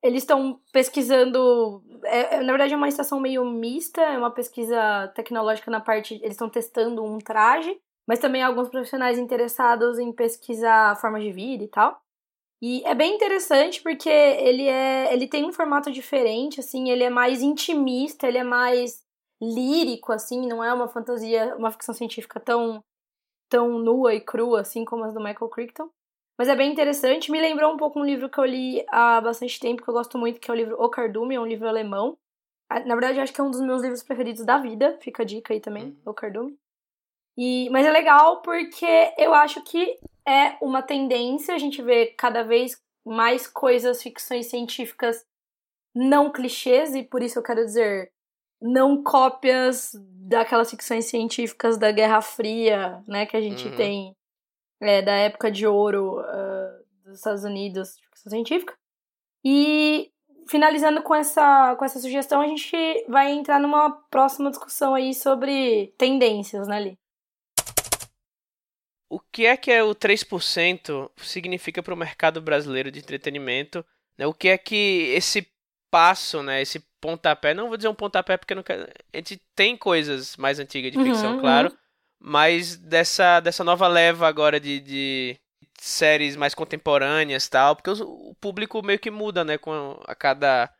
eles 0.03 0.23
estão 0.23 0.61
pesquisando. 0.73 1.83
É, 2.05 2.37
é, 2.37 2.41
na 2.41 2.53
verdade, 2.53 2.75
é 2.75 2.77
uma 2.77 2.89
estação 2.89 3.21
meio 3.21 3.45
mista, 3.45 4.01
é 4.01 4.19
uma 4.19 4.31
pesquisa 4.31 5.09
tecnológica 5.15 5.71
na 5.71 5.81
parte. 5.81 6.15
Eles 6.15 6.33
estão 6.33 6.49
testando 6.49 7.05
um 7.05 7.19
traje, 7.19 7.79
mas 8.07 8.19
também 8.19 8.43
alguns 8.43 8.69
profissionais 8.69 9.19
interessados 9.19 9.99
em 9.99 10.13
pesquisar 10.13 10.97
formas 11.01 11.23
de 11.23 11.33
vida 11.33 11.65
e 11.65 11.69
tal. 11.69 12.01
E 12.61 12.83
é 12.85 12.95
bem 12.95 13.15
interessante 13.15 13.83
porque 13.83 14.09
ele 14.09 14.67
é. 14.67 15.13
ele 15.13 15.29
tem 15.29 15.45
um 15.45 15.53
formato 15.53 15.91
diferente, 15.93 16.61
assim, 16.61 16.91
ele 16.91 17.05
é 17.05 17.11
mais 17.11 17.43
intimista, 17.43 18.27
ele 18.27 18.39
é 18.39 18.45
mais 18.45 19.05
lírico, 19.41 20.13
assim, 20.13 20.47
não 20.47 20.63
é 20.63 20.73
uma 20.73 20.89
fantasia, 20.89 21.55
uma 21.57 21.71
ficção 21.71 21.95
científica 21.95 22.41
tão, 22.41 22.83
tão 23.49 23.79
nua 23.79 24.15
e 24.15 24.21
crua, 24.21 24.61
assim 24.63 24.85
como 24.85 25.05
as 25.05 25.15
do 25.15 25.21
Michael 25.21 25.49
Crichton. 25.51 25.89
Mas 26.39 26.49
é 26.49 26.55
bem 26.55 26.71
interessante. 26.71 27.33
Me 27.33 27.41
lembrou 27.41 27.75
um 27.75 27.77
pouco 27.77 27.99
um 27.99 28.05
livro 28.05 28.29
que 28.29 28.39
eu 28.39 28.45
li 28.45 28.85
há 28.89 29.21
bastante 29.21 29.59
tempo, 29.59 29.83
que 29.83 29.89
eu 29.89 29.95
gosto 29.95 30.17
muito, 30.17 30.39
que 30.39 30.51
é 30.51 30.55
o 30.55 30.57
livro 30.57 30.77
O 30.79 30.89
Cardume, 30.89 31.35
é 31.35 31.41
um 31.41 31.47
livro 31.47 31.69
alemão. 31.69 32.17
Na 32.71 32.95
verdade, 32.95 33.19
acho 33.19 33.33
que 33.33 33.41
é 33.41 33.45
um 33.45 33.51
dos 33.51 33.61
meus 33.61 33.83
livros 33.83 34.03
preferidos 34.03 34.45
da 34.45 34.59
vida. 34.59 34.97
Fica 35.01 35.23
a 35.23 35.27
dica 35.27 35.53
aí 35.53 35.61
também, 35.61 35.85
uhum. 35.85 35.97
O 36.07 36.15
Cardume. 36.15 36.57
E, 37.37 37.69
mas 37.71 37.87
é 37.87 37.91
legal 37.91 38.43
porque 38.43 39.13
eu 39.17 39.33
acho 39.35 39.63
que 39.63 39.99
é 40.27 40.57
uma 40.61 40.83
tendência 40.83 41.55
a 41.55 41.59
gente 41.59 41.81
ver 41.81 42.15
cada 42.17 42.43
vez 42.43 42.81
mais 43.05 43.47
coisas, 43.47 44.03
ficções 44.03 44.47
científicas 44.47 45.25
não 45.95 46.31
clichês, 46.31 46.95
e 46.95 47.03
por 47.03 47.23
isso 47.23 47.39
eu 47.39 47.43
quero 47.43 47.65
dizer 47.65 48.13
não 48.61 49.03
cópias 49.03 49.93
daquelas 50.29 50.71
ficções 50.71 51.07
científicas 51.07 51.79
da 51.79 51.91
Guerra 51.91 52.21
Fria, 52.21 53.03
né, 53.07 53.25
que 53.25 53.37
a 53.37 53.41
gente 53.41 53.69
uhum. 53.69 53.77
tem 53.77 54.17
é, 54.81 55.03
da 55.03 55.13
época 55.13 55.51
de 55.51 55.67
ouro 55.67 56.21
uh, 56.21 57.05
dos 57.05 57.19
Estados 57.19 57.45
Unidos 57.45 57.97
de 57.97 58.07
ficção 58.07 58.31
científica. 58.31 58.77
E 59.45 60.11
finalizando 60.49 61.03
com 61.03 61.15
essa, 61.15 61.77
com 61.77 61.85
essa 61.85 62.01
sugestão, 62.01 62.41
a 62.41 62.47
gente 62.47 62.77
vai 63.09 63.33
entrar 63.33 63.61
numa 63.61 63.91
próxima 64.11 64.51
discussão 64.51 64.95
aí 64.95 65.15
sobre 65.15 65.93
tendências, 65.99 66.67
né, 66.67 66.81
Li? 66.81 66.99
O 69.11 69.21
que 69.21 69.47
é 69.47 69.57
que 69.57 69.71
é 69.71 69.83
o 69.83 69.95
3% 69.95 71.11
significa 71.17 71.83
para 71.83 71.95
o 71.95 71.97
mercado 71.97 72.43
brasileiro 72.43 72.91
de 72.91 72.99
entretenimento? 72.99 73.85
Né? 74.19 74.27
O 74.27 74.35
que 74.35 74.49
é 74.49 74.59
que 74.59 75.13
esse 75.15 75.49
passo, 75.91 76.43
né, 76.43 76.61
esse 76.61 76.81
pontapé, 77.01 77.55
não 77.55 77.69
vou 77.69 77.77
dizer 77.79 77.89
um 77.89 77.95
pontapé 77.95 78.37
porque 78.37 78.55
não 78.55 78.63
quero, 78.63 78.83
a 78.83 79.17
gente 79.17 79.41
tem 79.55 79.77
coisas 79.77 80.37
mais 80.37 80.59
antigas 80.59 80.93
de 80.93 81.03
ficção, 81.03 81.35
uhum, 81.35 81.41
claro, 81.41 81.71
uhum 81.71 81.88
mas 82.21 82.77
dessa, 82.77 83.41
dessa 83.41 83.63
nova 83.63 83.87
leva 83.87 84.27
agora 84.27 84.59
de, 84.59 84.81
de 84.81 85.41
séries 85.79 86.37
mais 86.37 86.55
contemporâneas 86.55 87.49
tal, 87.49 87.77
porque 87.77 87.91
o, 87.91 88.31
o 88.31 88.35
público 88.41 88.83
meio 88.85 88.99
que 88.99 89.11
muda, 89.11 89.45
né, 89.45 89.59
com 89.59 89.99
a 90.07 90.15
cada 90.15 90.71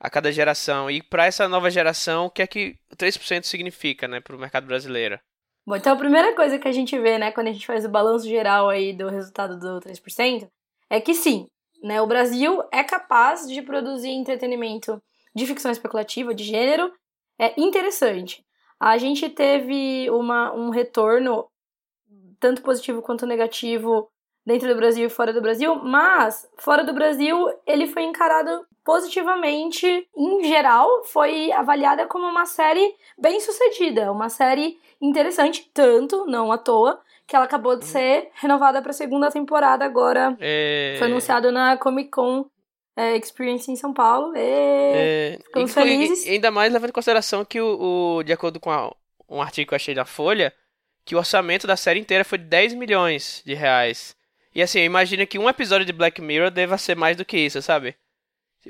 a 0.00 0.08
cada 0.08 0.32
geração. 0.32 0.90
E 0.90 1.02
para 1.02 1.26
essa 1.26 1.46
nova 1.46 1.70
geração, 1.70 2.24
o 2.24 2.30
que 2.30 2.40
é 2.40 2.46
que 2.46 2.78
3% 2.96 3.44
significa, 3.44 4.08
né, 4.08 4.18
para 4.18 4.34
o 4.34 4.38
mercado 4.38 4.66
brasileiro? 4.66 5.20
Bom, 5.66 5.76
então 5.76 5.92
a 5.92 5.96
primeira 5.96 6.34
coisa 6.34 6.58
que 6.58 6.66
a 6.66 6.72
gente 6.72 6.98
vê, 6.98 7.18
né, 7.18 7.30
quando 7.30 7.48
a 7.48 7.52
gente 7.52 7.66
faz 7.66 7.84
o 7.84 7.90
balanço 7.90 8.26
geral 8.26 8.70
aí 8.70 8.94
do 8.94 9.10
resultado 9.10 9.58
do 9.58 9.78
3%, 9.78 10.48
é 10.88 11.00
que 11.00 11.14
sim, 11.14 11.46
né, 11.82 12.00
o 12.00 12.06
Brasil 12.06 12.62
é 12.72 12.82
capaz 12.82 13.46
de 13.46 13.60
produzir 13.60 14.08
entretenimento 14.08 15.00
de 15.34 15.46
ficção 15.46 15.70
especulativa, 15.70 16.34
de 16.34 16.44
gênero, 16.44 16.90
é 17.38 17.60
interessante. 17.60 18.42
A 18.80 18.96
gente 18.96 19.28
teve 19.28 20.08
uma, 20.10 20.52
um 20.54 20.70
retorno, 20.70 21.46
tanto 22.40 22.62
positivo 22.62 23.02
quanto 23.02 23.26
negativo, 23.26 24.08
dentro 24.46 24.68
do 24.68 24.74
Brasil 24.74 25.06
e 25.06 25.10
fora 25.10 25.32
do 25.32 25.42
Brasil, 25.42 25.76
mas 25.76 26.48
fora 26.56 26.82
do 26.82 26.94
Brasil 26.94 27.36
ele 27.66 27.86
foi 27.86 28.04
encarado 28.04 28.66
positivamente, 28.82 30.08
em 30.16 30.44
geral, 30.44 31.04
foi 31.04 31.52
avaliada 31.52 32.06
como 32.06 32.26
uma 32.26 32.46
série 32.46 32.94
bem 33.18 33.38
sucedida, 33.38 34.10
uma 34.10 34.28
série 34.28 34.78
interessante, 35.00 35.70
tanto, 35.72 36.24
não 36.26 36.50
à 36.50 36.58
toa, 36.58 37.00
que 37.26 37.36
ela 37.36 37.44
acabou 37.44 37.76
de 37.76 37.84
ser 37.84 38.30
renovada 38.34 38.80
para 38.82 38.90
a 38.90 38.94
segunda 38.94 39.30
temporada 39.30 39.84
agora. 39.84 40.36
É... 40.40 40.96
Foi 40.98 41.06
anunciado 41.06 41.52
na 41.52 41.76
Comic 41.76 42.10
Con 42.10 42.46
é, 43.00 43.16
Experience 43.16 43.70
em 43.70 43.76
São 43.76 43.92
Paulo. 43.92 44.36
E... 44.36 44.40
É, 44.40 45.38
ficamos 45.44 45.72
felizes. 45.72 46.26
Ainda 46.26 46.50
mais 46.50 46.72
levando 46.72 46.90
em 46.90 46.92
consideração 46.92 47.44
que, 47.44 47.60
o, 47.60 48.18
o 48.18 48.22
de 48.22 48.32
acordo 48.32 48.60
com 48.60 48.70
a, 48.70 48.94
um 49.28 49.40
artigo 49.40 49.68
que 49.68 49.74
eu 49.74 49.76
achei 49.76 49.94
da 49.94 50.04
Folha, 50.04 50.52
que 51.04 51.14
o 51.14 51.18
orçamento 51.18 51.66
da 51.66 51.76
série 51.76 52.00
inteira 52.00 52.24
foi 52.24 52.38
de 52.38 52.44
10 52.44 52.74
milhões 52.74 53.42
de 53.44 53.54
reais. 53.54 54.16
E 54.54 54.60
assim, 54.60 54.80
imagina 54.80 55.24
que 55.24 55.38
um 55.38 55.48
episódio 55.48 55.86
de 55.86 55.92
Black 55.92 56.20
Mirror 56.20 56.50
deva 56.50 56.76
ser 56.76 56.96
mais 56.96 57.16
do 57.16 57.24
que 57.24 57.38
isso, 57.38 57.62
sabe? 57.62 57.94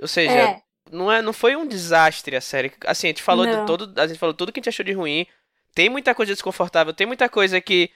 Ou 0.01 0.07
seja, 0.07 0.33
é. 0.33 0.62
não, 0.90 1.11
é, 1.11 1.23
não 1.23 1.33
foi 1.33 1.57
um 1.57 1.66
desastre 1.66 2.37
a 2.37 2.40
série. 2.40 2.73
Assim, 2.87 3.09
a 3.09 3.11
gente 3.11 3.23
falou 3.23 3.47
não. 3.47 3.61
de 3.61 3.66
todo. 3.66 4.01
A 4.01 4.07
gente 4.07 4.19
falou 4.19 4.35
tudo 4.35 4.53
que 4.53 4.61
a 4.61 4.62
gente 4.62 4.69
achou 4.69 4.85
de 4.85 4.93
ruim. 4.93 5.27
Tem 5.75 5.88
muita 5.88 6.14
coisa 6.14 6.33
desconfortável, 6.33 6.93
tem 6.93 7.07
muita 7.07 7.29
coisa 7.29 7.61
que 7.61 7.90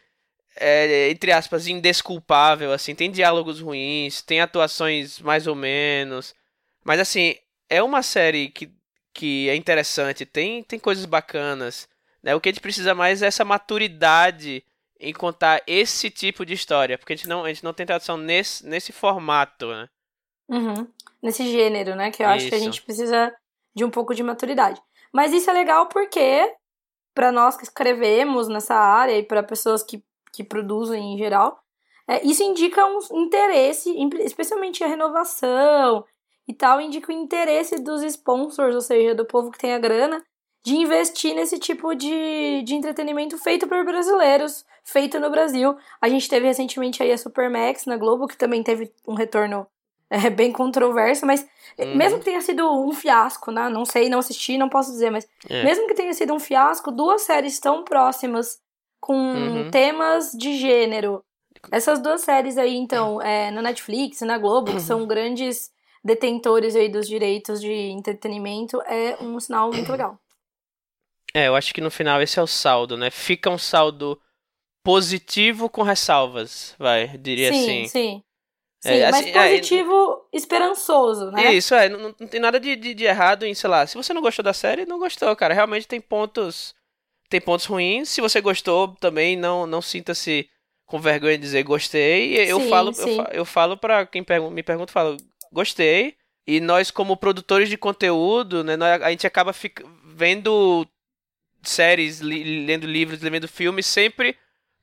é, 0.56 1.10
entre 1.10 1.32
aspas, 1.32 1.66
indesculpável, 1.66 2.72
assim, 2.72 2.94
tem 2.94 3.10
diálogos 3.10 3.60
ruins, 3.60 4.22
tem 4.22 4.40
atuações 4.40 5.20
mais 5.20 5.46
ou 5.46 5.54
menos, 5.54 6.34
mas 6.84 7.00
assim, 7.00 7.34
é 7.68 7.82
uma 7.82 8.02
série 8.02 8.48
que, 8.48 8.70
que 9.12 9.48
é 9.48 9.56
interessante, 9.56 10.24
tem, 10.26 10.62
tem 10.62 10.78
coisas 10.78 11.04
bacanas, 11.06 11.88
né? 12.22 12.34
O 12.34 12.40
que 12.40 12.48
a 12.48 12.52
gente 12.52 12.62
precisa 12.62 12.94
mais 12.94 13.22
é 13.22 13.26
essa 13.26 13.44
maturidade 13.44 14.64
em 14.98 15.12
contar 15.12 15.62
esse 15.66 16.10
tipo 16.10 16.46
de 16.46 16.54
história, 16.54 16.96
porque 16.96 17.12
a 17.12 17.16
gente 17.16 17.28
não, 17.28 17.44
a 17.44 17.48
gente 17.48 17.64
não 17.64 17.74
tem 17.74 17.84
tradução 17.84 18.16
nesse, 18.16 18.66
nesse 18.66 18.92
formato, 18.92 19.66
né? 19.66 19.88
Uhum. 20.48 20.88
Nesse 21.22 21.50
gênero, 21.50 21.94
né? 21.96 22.10
Que 22.10 22.22
eu 22.22 22.26
isso. 22.28 22.36
acho 22.36 22.48
que 22.48 22.54
a 22.54 22.58
gente 22.58 22.82
precisa 22.82 23.34
de 23.74 23.84
um 23.84 23.90
pouco 23.90 24.14
de 24.14 24.22
maturidade. 24.22 24.80
Mas 25.12 25.32
isso 25.32 25.50
é 25.50 25.52
legal 25.52 25.86
porque, 25.88 26.54
para 27.14 27.32
nós 27.32 27.56
que 27.56 27.64
escrevemos 27.64 28.48
nessa 28.48 28.74
área 28.74 29.18
e 29.18 29.22
para 29.22 29.42
pessoas 29.42 29.82
que 29.82 30.02
que 30.34 30.44
produzem 30.44 31.14
em 31.14 31.18
geral, 31.18 31.58
é, 32.06 32.24
isso 32.26 32.42
indica 32.42 32.84
um 32.84 32.98
interesse, 33.22 33.94
especialmente 34.20 34.84
a 34.84 34.86
renovação 34.86 36.04
e 36.46 36.52
tal, 36.52 36.80
indica 36.80 37.10
o 37.10 37.14
interesse 37.14 37.78
dos 37.78 38.02
sponsors, 38.02 38.74
ou 38.74 38.80
seja, 38.80 39.14
do 39.14 39.24
povo 39.24 39.50
que 39.50 39.58
tem 39.58 39.72
a 39.72 39.78
grana, 39.78 40.22
de 40.62 40.76
investir 40.76 41.34
nesse 41.34 41.58
tipo 41.58 41.94
de, 41.94 42.62
de 42.62 42.74
entretenimento 42.74 43.36
feito 43.38 43.66
por 43.66 43.84
brasileiros, 43.84 44.64
feito 44.82 45.18
no 45.18 45.30
Brasil. 45.30 45.76
A 46.00 46.08
gente 46.08 46.28
teve 46.28 46.46
recentemente 46.46 47.02
aí 47.02 47.12
a 47.12 47.18
Supermax 47.18 47.86
na 47.86 47.96
Globo, 47.96 48.26
que 48.26 48.36
também 48.36 48.62
teve 48.62 48.92
um 49.06 49.14
retorno 49.14 49.66
é, 50.10 50.30
bem 50.30 50.52
controverso, 50.52 51.26
mas 51.26 51.46
uhum. 51.78 51.96
mesmo 51.96 52.18
que 52.18 52.26
tenha 52.26 52.40
sido 52.40 52.70
um 52.70 52.92
fiasco, 52.92 53.50
né? 53.50 53.68
Não 53.68 53.84
sei, 53.84 54.08
não 54.08 54.18
assisti, 54.18 54.56
não 54.56 54.68
posso 54.68 54.90
dizer, 54.90 55.10
mas 55.10 55.26
é. 55.48 55.64
mesmo 55.64 55.86
que 55.86 55.94
tenha 55.94 56.12
sido 56.12 56.32
um 56.32 56.38
fiasco, 56.38 56.90
duas 56.90 57.22
séries 57.22 57.58
tão 57.58 57.84
próximas 57.84 58.58
com 59.04 59.12
uhum. 59.12 59.70
temas 59.70 60.32
de 60.32 60.56
gênero. 60.56 61.22
Essas 61.70 62.00
duas 62.00 62.22
séries 62.22 62.56
aí, 62.56 62.74
então, 62.74 63.20
é, 63.20 63.50
na 63.50 63.60
Netflix 63.60 64.22
e 64.22 64.24
na 64.24 64.38
Globo, 64.38 64.72
que 64.72 64.80
são 64.80 65.06
grandes 65.06 65.70
detentores 66.02 66.74
aí 66.74 66.88
dos 66.88 67.06
direitos 67.06 67.60
de 67.60 67.70
entretenimento, 67.70 68.80
é 68.86 69.22
um 69.22 69.38
sinal 69.38 69.70
muito 69.70 69.92
legal. 69.92 70.18
É, 71.34 71.48
eu 71.48 71.54
acho 71.54 71.74
que 71.74 71.82
no 71.82 71.90
final 71.90 72.22
esse 72.22 72.38
é 72.38 72.42
o 72.42 72.46
saldo, 72.46 72.96
né? 72.96 73.10
Fica 73.10 73.50
um 73.50 73.58
saldo 73.58 74.18
positivo 74.82 75.68
com 75.68 75.82
ressalvas, 75.82 76.74
vai, 76.78 77.06
diria 77.18 77.52
sim, 77.52 77.60
assim. 77.60 77.84
Sim, 77.84 77.88
sim. 77.88 78.24
É, 78.86 79.04
assim, 79.04 79.32
mas 79.32 79.36
é, 79.36 79.48
positivo 79.50 80.28
é, 80.32 80.36
esperançoso, 80.36 81.30
né? 81.30 81.52
Isso, 81.52 81.74
é. 81.74 81.90
Não, 81.90 81.98
não 81.98 82.12
tem 82.12 82.40
nada 82.40 82.58
de, 82.58 82.74
de, 82.74 82.94
de, 82.94 83.04
errado 83.04 83.44
em, 83.44 83.54
sei 83.54 83.68
lá, 83.68 83.86
se 83.86 83.96
você 83.96 84.14
não 84.14 84.22
gostou 84.22 84.42
da 84.42 84.54
série, 84.54 84.86
não 84.86 84.98
gostou, 84.98 85.34
cara. 85.36 85.52
Realmente 85.52 85.86
tem 85.86 86.00
pontos 86.00 86.74
tem 87.34 87.40
pontos 87.40 87.66
ruins. 87.66 88.08
Se 88.08 88.20
você 88.20 88.40
gostou, 88.40 88.94
também 89.00 89.36
não, 89.36 89.66
não 89.66 89.82
sinta-se 89.82 90.48
com 90.86 91.00
vergonha 91.00 91.36
de 91.36 91.42
dizer 91.42 91.64
gostei. 91.64 92.36
Eu 92.36 92.60
sim, 92.60 92.68
falo, 92.68 92.94
sim. 92.94 93.18
eu, 93.18 93.24
eu 93.32 93.44
falo 93.44 93.76
para 93.76 94.06
quem 94.06 94.24
me 94.52 94.62
pergunta, 94.62 94.92
falo 94.92 95.16
gostei. 95.52 96.14
E 96.46 96.60
nós 96.60 96.92
como 96.92 97.16
produtores 97.16 97.68
de 97.68 97.76
conteúdo, 97.76 98.62
né, 98.62 98.76
nós, 98.76 99.02
a 99.02 99.10
gente 99.10 99.26
acaba 99.26 99.52
fica, 99.52 99.84
vendo 100.04 100.86
séries, 101.62 102.20
li, 102.20 102.64
lendo 102.66 102.86
livros, 102.86 103.20
lendo 103.20 103.48
filmes, 103.48 103.86
sempre 103.86 104.36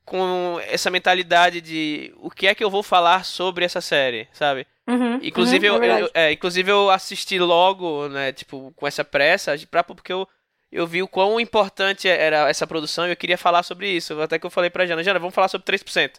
com 0.04 0.60
essa 0.66 0.90
mentalidade 0.90 1.60
de 1.60 2.12
o 2.16 2.28
que 2.28 2.48
é 2.48 2.54
que 2.54 2.64
eu 2.64 2.68
vou 2.68 2.82
falar 2.82 3.24
sobre 3.24 3.64
essa 3.64 3.80
série, 3.80 4.28
sabe? 4.32 4.66
Uhum, 4.86 5.20
inclusive, 5.22 5.70
uhum, 5.70 5.76
eu, 5.76 5.82
é 5.84 6.02
eu, 6.02 6.10
é, 6.12 6.32
inclusive 6.32 6.70
eu 6.70 6.90
assisti 6.90 7.38
logo, 7.38 8.08
né, 8.08 8.32
tipo, 8.32 8.74
com 8.74 8.86
essa 8.86 9.04
pressa, 9.04 9.54
pra, 9.70 9.84
porque 9.84 10.12
eu, 10.12 10.26
eu 10.72 10.86
vi 10.86 11.02
o 11.02 11.08
quão 11.08 11.38
importante 11.38 12.08
era 12.08 12.48
essa 12.48 12.66
produção 12.66 13.06
e 13.06 13.10
eu 13.10 13.16
queria 13.16 13.36
falar 13.36 13.62
sobre 13.62 13.90
isso. 13.90 14.18
Até 14.22 14.38
que 14.38 14.46
eu 14.46 14.50
falei 14.50 14.70
pra 14.70 14.86
Jana, 14.86 15.04
Jana, 15.04 15.18
vamos 15.18 15.34
falar 15.34 15.48
sobre 15.48 15.66
3%. 15.66 16.14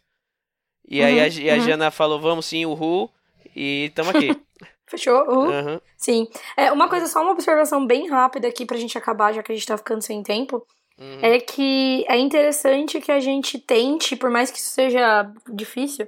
E 0.88 1.00
uhum, 1.00 1.08
aí 1.08 1.20
a, 1.20 1.28
e 1.28 1.50
a 1.50 1.54
uhum. 1.56 1.62
Jana 1.62 1.90
falou, 1.90 2.22
vamos 2.22 2.46
sim, 2.46 2.66
uhul, 2.66 3.10
e 3.56 3.92
tamo 3.96 4.12
aqui. 4.12 4.30
Fechou? 4.86 5.24
Uhul. 5.28 5.82
Sim. 5.98 6.28
É, 6.56 6.72
uma 6.72 6.88
coisa, 6.88 7.08
só 7.08 7.22
uma 7.22 7.32
observação 7.32 7.86
bem 7.88 8.08
rápida 8.08 8.48
aqui 8.48 8.66
pra 8.66 8.78
gente 8.78 8.98
acabar, 8.98 9.34
já 9.34 9.42
que 9.42 9.52
a 9.52 9.56
gente 9.56 9.66
tá 9.66 9.78
ficando 9.78 10.02
sem 10.02 10.22
tempo. 10.22 10.64
Uhum. 11.00 11.20
É 11.24 11.40
que 11.40 12.06
é 12.08 12.18
interessante 12.18 13.02
que 13.02 13.12
a 13.12 13.20
gente 13.20 13.58
tente, 13.58 14.16
por 14.16 14.30
mais 14.30 14.52
que 14.52 14.60
isso 14.60 14.70
seja 14.70 15.32
difícil, 15.50 16.08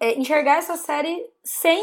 é, 0.00 0.18
enxergar 0.18 0.56
essa 0.56 0.76
série 0.76 1.24
sem 1.44 1.80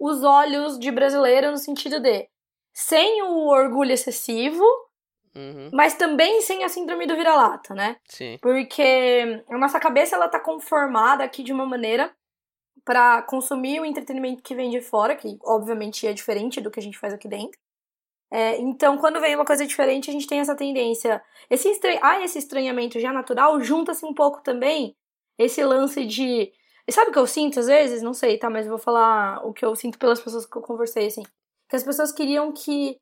os 0.00 0.24
olhos 0.24 0.78
de 0.78 0.90
brasileiro, 0.90 1.52
no 1.52 1.56
sentido 1.58 2.00
de 2.00 2.28
sem 2.72 3.22
o 3.22 3.46
orgulho 3.46 3.92
excessivo, 3.92 4.64
uhum. 5.36 5.70
mas 5.72 5.94
também 5.94 6.40
sem 6.40 6.64
a 6.64 6.68
síndrome 6.68 7.06
do 7.06 7.14
vira-lata, 7.14 7.74
né? 7.74 7.96
Sim. 8.08 8.38
Porque 8.40 9.44
a 9.48 9.58
nossa 9.58 9.78
cabeça 9.78 10.16
ela 10.16 10.28
tá 10.28 10.40
conformada 10.40 11.22
aqui 11.22 11.42
de 11.42 11.52
uma 11.52 11.66
maneira 11.66 12.10
para 12.84 13.22
consumir 13.22 13.80
o 13.80 13.84
entretenimento 13.84 14.42
que 14.42 14.54
vem 14.54 14.70
de 14.70 14.80
fora, 14.80 15.16
que 15.16 15.38
obviamente 15.44 16.06
é 16.06 16.12
diferente 16.12 16.60
do 16.60 16.70
que 16.70 16.80
a 16.80 16.82
gente 16.82 16.98
faz 16.98 17.12
aqui 17.12 17.28
dentro. 17.28 17.58
É, 18.30 18.58
então, 18.58 18.98
quando 18.98 19.20
vem 19.20 19.34
uma 19.34 19.44
coisa 19.44 19.66
diferente, 19.66 20.10
a 20.10 20.12
gente 20.12 20.26
tem 20.26 20.40
essa 20.40 20.54
tendência. 20.54 21.22
Esse 21.48 21.68
estran... 21.68 21.98
Ah, 22.02 22.20
esse 22.22 22.38
estranhamento 22.38 22.98
já 22.98 23.12
natural 23.12 23.60
junta-se 23.60 24.04
um 24.04 24.14
pouco 24.14 24.42
também 24.42 24.96
esse 25.38 25.62
lance 25.64 26.04
de. 26.06 26.52
E 26.88 26.92
sabe 26.92 27.10
o 27.10 27.12
que 27.12 27.18
eu 27.18 27.26
sinto 27.26 27.60
às 27.60 27.66
vezes? 27.66 28.02
Não 28.02 28.14
sei, 28.14 28.38
tá? 28.38 28.48
Mas 28.48 28.66
eu 28.66 28.70
vou 28.70 28.78
falar 28.78 29.44
o 29.44 29.52
que 29.52 29.64
eu 29.64 29.74
sinto 29.76 29.98
pelas 29.98 30.20
pessoas 30.20 30.46
que 30.46 30.56
eu 30.56 30.62
conversei, 30.62 31.06
assim. 31.06 31.22
Que 31.68 31.76
as 31.76 31.84
pessoas 31.84 32.12
queriam 32.12 32.52
que 32.52 32.98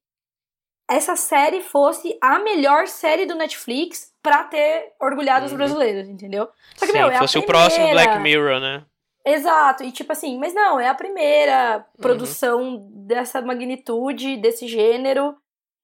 essa 0.88 1.16
série 1.16 1.60
fosse 1.60 2.16
a 2.20 2.38
melhor 2.38 2.86
série 2.86 3.26
do 3.26 3.34
Netflix 3.34 4.12
pra 4.22 4.44
ter 4.44 4.92
orgulhado 5.00 5.46
uhum. 5.46 5.52
os 5.52 5.56
brasileiros, 5.56 6.08
entendeu? 6.08 6.48
Só 6.76 6.86
que, 6.86 6.92
Sim, 6.92 6.98
meu, 6.98 7.10
é 7.10 7.18
fosse 7.18 7.38
o 7.38 7.42
próximo 7.42 7.90
Black 7.90 8.18
Mirror, 8.18 8.60
né? 8.60 8.84
Exato, 9.26 9.82
e 9.82 9.90
tipo 9.90 10.12
assim, 10.12 10.38
mas 10.38 10.52
não, 10.52 10.78
é 10.78 10.88
a 10.88 10.94
primeira 10.94 11.78
uhum. 11.78 12.02
produção 12.02 12.88
dessa 12.90 13.40
magnitude, 13.40 14.36
desse 14.36 14.68
gênero. 14.68 15.34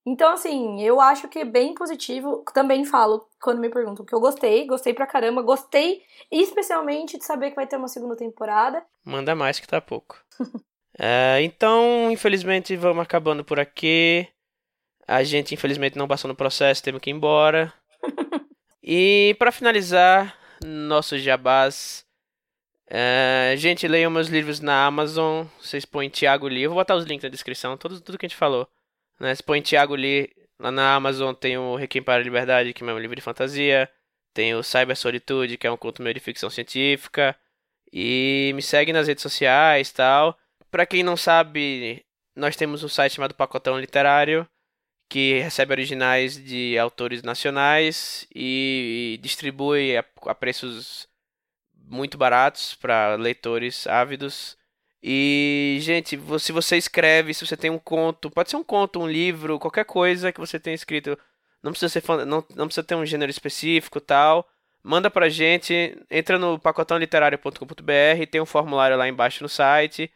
Então, 0.07 0.33
assim, 0.33 0.83
eu 0.83 1.01
acho 1.01 1.29
que 1.29 1.41
é 1.41 1.45
bem 1.45 1.75
positivo. 1.75 2.43
Também 2.55 2.85
falo, 2.85 3.27
quando 3.41 3.61
me 3.61 3.69
perguntam, 3.69 4.05
que 4.05 4.15
eu 4.15 4.21
gostei, 4.21 4.67
gostei 4.67 4.93
pra 4.93 5.07
caramba, 5.07 5.43
gostei 5.43 6.03
especialmente 6.31 7.19
de 7.19 7.25
saber 7.25 7.51
que 7.51 7.57
vai 7.57 7.67
ter 7.67 7.77
uma 7.77 7.89
segunda 7.89 8.17
temporada. 8.17 8.83
Manda 9.05 9.35
mais 9.35 9.59
que 9.61 9.69
tá 9.69 9.81
pouco. 9.81 10.19
é, 10.99 11.39
então, 11.43 12.11
infelizmente, 12.11 12.77
vamos 12.77 13.03
acabando 13.03 13.45
por 13.45 13.61
aqui. 13.61 14.27
A 15.11 15.25
gente, 15.25 15.53
infelizmente, 15.53 15.99
não 15.99 16.07
passou 16.07 16.29
no 16.29 16.37
processo, 16.37 16.85
temos 16.85 17.01
que 17.01 17.11
ir 17.11 17.13
embora. 17.13 17.75
e 18.81 19.35
para 19.41 19.51
finalizar, 19.51 20.39
nossos 20.65 21.21
jabás. 21.21 22.07
Uh, 22.87 23.57
gente, 23.57 23.89
leiam 23.89 24.09
meus 24.09 24.29
livros 24.29 24.61
na 24.61 24.87
Amazon. 24.87 25.49
Vocês 25.61 25.85
põem 25.85 26.09
Tiago 26.09 26.47
Lee. 26.47 26.63
Eu 26.63 26.71
vou 26.71 26.79
botar 26.79 26.95
os 26.95 27.05
links 27.07 27.25
na 27.25 27.29
descrição, 27.29 27.77
tudo, 27.77 28.01
tudo 28.01 28.17
que 28.17 28.25
a 28.25 28.29
gente 28.29 28.39
falou. 28.39 28.69
Né? 29.19 29.35
Você 29.35 29.43
Tiago 29.63 29.97
Lee 29.97 30.31
lá 30.61 30.71
na 30.71 30.95
Amazon. 30.95 31.35
Tem 31.35 31.59
o 31.59 31.75
Requiem 31.75 32.05
para 32.05 32.21
a 32.21 32.25
Liberdade, 32.25 32.73
que 32.73 32.85
é 32.85 32.87
um 32.87 32.99
livro 33.01 33.17
de 33.17 33.23
fantasia. 33.23 33.91
Tem 34.33 34.55
o 34.55 34.63
Cyber 34.63 34.97
Solitude, 34.97 35.59
que 35.59 35.67
é 35.67 35.73
um 35.73 35.77
conto 35.77 36.03
meio 36.03 36.15
de 36.15 36.21
ficção 36.21 36.49
científica. 36.49 37.37
E 37.93 38.53
me 38.55 38.63
segue 38.63 38.93
nas 38.93 39.09
redes 39.09 39.23
sociais 39.23 39.91
tal. 39.91 40.39
Pra 40.71 40.87
quem 40.87 41.03
não 41.03 41.17
sabe, 41.17 42.07
nós 42.37 42.55
temos 42.55 42.85
um 42.85 42.89
site 42.89 43.15
chamado 43.15 43.35
Pacotão 43.35 43.77
Literário, 43.77 44.49
que 45.11 45.41
recebe 45.41 45.73
originais 45.73 46.37
de 46.43 46.79
autores 46.79 47.21
nacionais 47.25 48.29
e 48.33 49.19
distribui 49.21 49.97
a, 49.97 50.05
a 50.27 50.35
preços 50.37 51.09
muito 51.75 52.17
baratos 52.17 52.77
para 52.77 53.17
leitores 53.17 53.89
ávidos. 53.89 54.57
E, 55.03 55.79
gente, 55.81 56.19
se 56.39 56.53
você 56.53 56.77
escreve, 56.77 57.35
se 57.35 57.45
você 57.45 57.57
tem 57.57 57.71
um 57.71 57.79
conto, 57.79 58.31
pode 58.31 58.51
ser 58.51 58.57
um 58.57 58.63
conto, 58.63 59.01
um 59.01 59.09
livro, 59.09 59.59
qualquer 59.59 59.85
coisa 59.85 60.31
que 60.31 60.39
você 60.39 60.61
tenha 60.61 60.77
escrito, 60.77 61.19
não 61.61 61.73
precisa 61.73 61.89
ser 61.89 62.03
não, 62.25 62.45
não 62.55 62.67
precisa 62.67 62.85
ter 62.85 62.95
um 62.95 63.05
gênero 63.05 63.31
específico, 63.31 64.01
tal. 64.01 64.49
Manda 64.81 65.11
pra 65.11 65.29
gente, 65.29 65.99
entra 66.09 66.39
no 66.39 66.57
pacotãoliterário.com.br, 66.57 68.27
tem 68.31 68.41
um 68.41 68.47
formulário 68.47 68.97
lá 68.97 69.09
embaixo 69.09 69.43
no 69.43 69.49
site 69.49 70.09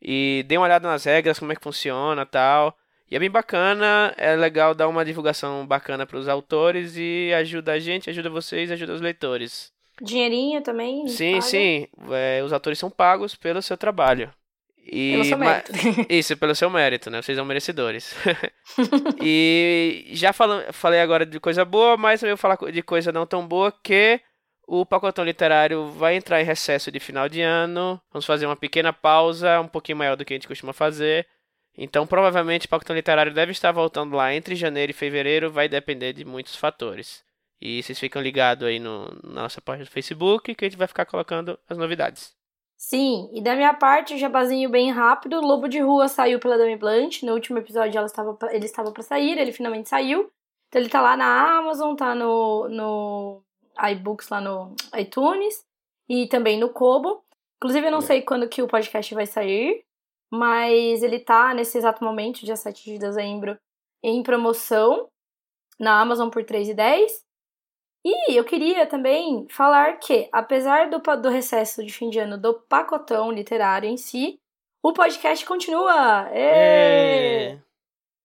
e 0.00 0.44
dê 0.46 0.58
uma 0.58 0.66
olhada 0.66 0.86
nas 0.86 1.04
regras, 1.04 1.38
como 1.38 1.52
é 1.52 1.56
que 1.56 1.62
funciona, 1.62 2.26
tal. 2.26 2.76
E 3.12 3.14
é 3.14 3.18
bem 3.18 3.30
bacana, 3.30 4.14
é 4.16 4.34
legal 4.34 4.74
dar 4.74 4.88
uma 4.88 5.04
divulgação 5.04 5.66
bacana 5.66 6.06
para 6.06 6.16
os 6.16 6.28
autores 6.28 6.94
e 6.96 7.30
ajuda 7.36 7.72
a 7.72 7.78
gente, 7.78 8.08
ajuda 8.08 8.30
vocês, 8.30 8.70
ajuda 8.70 8.94
os 8.94 9.02
leitores. 9.02 9.70
Dinheirinho 10.00 10.62
também? 10.62 11.06
Sim, 11.08 11.32
paga. 11.32 11.42
sim. 11.42 11.88
É, 12.10 12.42
os 12.42 12.54
atores 12.54 12.78
são 12.78 12.88
pagos 12.88 13.34
pelo 13.34 13.60
seu 13.60 13.76
trabalho. 13.76 14.32
E, 14.78 15.10
pelo 15.12 15.24
seu 15.26 15.36
mérito. 15.36 15.72
Isso, 16.08 16.36
pelo 16.38 16.54
seu 16.54 16.70
mérito, 16.70 17.10
né? 17.10 17.20
Vocês 17.20 17.36
são 17.36 17.44
merecedores. 17.44 18.16
e 19.22 20.06
já 20.12 20.32
falam, 20.32 20.62
falei 20.72 21.00
agora 21.00 21.26
de 21.26 21.38
coisa 21.38 21.66
boa, 21.66 21.98
mas 21.98 22.18
também 22.18 22.32
vou 22.32 22.38
falar 22.38 22.56
de 22.72 22.82
coisa 22.82 23.12
não 23.12 23.26
tão 23.26 23.46
boa, 23.46 23.70
que 23.70 24.22
o 24.66 24.86
Pacotão 24.86 25.22
Literário 25.22 25.90
vai 25.90 26.16
entrar 26.16 26.40
em 26.40 26.46
recesso 26.46 26.90
de 26.90 26.98
final 26.98 27.28
de 27.28 27.42
ano. 27.42 28.00
Vamos 28.10 28.24
fazer 28.24 28.46
uma 28.46 28.56
pequena 28.56 28.90
pausa, 28.90 29.60
um 29.60 29.68
pouquinho 29.68 29.98
maior 29.98 30.16
do 30.16 30.24
que 30.24 30.32
a 30.32 30.36
gente 30.36 30.48
costuma 30.48 30.72
fazer. 30.72 31.26
Então, 31.76 32.06
provavelmente, 32.06 32.66
o 32.66 32.68
Pacotão 32.68 32.94
Literário 32.94 33.32
deve 33.32 33.52
estar 33.52 33.72
voltando 33.72 34.14
lá 34.14 34.34
entre 34.34 34.54
janeiro 34.54 34.90
e 34.90 34.94
fevereiro, 34.94 35.50
vai 35.50 35.68
depender 35.68 36.12
de 36.12 36.24
muitos 36.24 36.54
fatores. 36.54 37.24
E 37.60 37.82
vocês 37.82 37.98
ficam 37.98 38.20
ligados 38.20 38.66
aí 38.66 38.78
no, 38.78 39.06
na 39.22 39.42
nossa 39.42 39.60
página 39.60 39.84
do 39.84 39.90
Facebook 39.90 40.54
que 40.54 40.64
a 40.64 40.68
gente 40.68 40.78
vai 40.78 40.88
ficar 40.88 41.06
colocando 41.06 41.58
as 41.68 41.78
novidades. 41.78 42.34
Sim, 42.76 43.30
e 43.32 43.40
da 43.40 43.54
minha 43.54 43.72
parte, 43.72 44.18
jabazinho 44.18 44.68
bem 44.68 44.90
rápido, 44.90 45.40
Lobo 45.40 45.68
de 45.68 45.78
Rua 45.78 46.08
saiu 46.08 46.40
pela 46.40 46.58
Dami 46.58 46.76
Blanche, 46.76 47.24
no 47.24 47.32
último 47.32 47.58
episódio 47.58 47.96
ela 47.96 48.06
estava, 48.06 48.36
ele 48.50 48.64
estava 48.64 48.90
para 48.90 49.04
sair, 49.04 49.38
ele 49.38 49.52
finalmente 49.52 49.88
saiu. 49.88 50.28
Então 50.66 50.80
ele 50.80 50.90
tá 50.90 51.00
lá 51.00 51.16
na 51.16 51.58
Amazon, 51.58 51.94
tá 51.94 52.12
no, 52.12 52.68
no 52.68 53.42
iBooks 53.92 54.28
lá 54.28 54.40
no 54.40 54.74
iTunes 54.96 55.64
e 56.08 56.26
também 56.26 56.58
no 56.58 56.70
Kobo. 56.70 57.22
Inclusive 57.58 57.86
eu 57.86 57.92
não 57.92 58.00
sei 58.00 58.22
quando 58.22 58.48
que 58.48 58.60
o 58.60 58.66
podcast 58.66 59.14
vai 59.14 59.26
sair, 59.26 59.84
mas 60.32 61.02
ele 61.02 61.20
tá 61.20 61.52
nesse 61.52 61.76
exato 61.76 62.02
momento, 62.02 62.44
dia 62.44 62.56
7 62.56 62.84
de 62.84 62.98
dezembro, 62.98 63.58
em 64.02 64.22
promoção 64.22 65.08
na 65.78 66.00
Amazon 66.00 66.30
por 66.30 66.40
R$3,10. 66.40 67.22
E 68.04 68.34
eu 68.36 68.44
queria 68.44 68.86
também 68.86 69.46
falar 69.50 69.98
que, 69.98 70.28
apesar 70.32 70.88
do, 70.88 70.98
do 70.98 71.28
recesso 71.28 71.84
de 71.84 71.92
fim 71.92 72.08
de 72.08 72.18
ano 72.18 72.38
do 72.38 72.54
pacotão 72.54 73.30
literário 73.30 73.88
em 73.88 73.96
si, 73.98 74.40
o 74.82 74.92
podcast 74.92 75.44
continua. 75.44 76.28
É. 76.32 77.58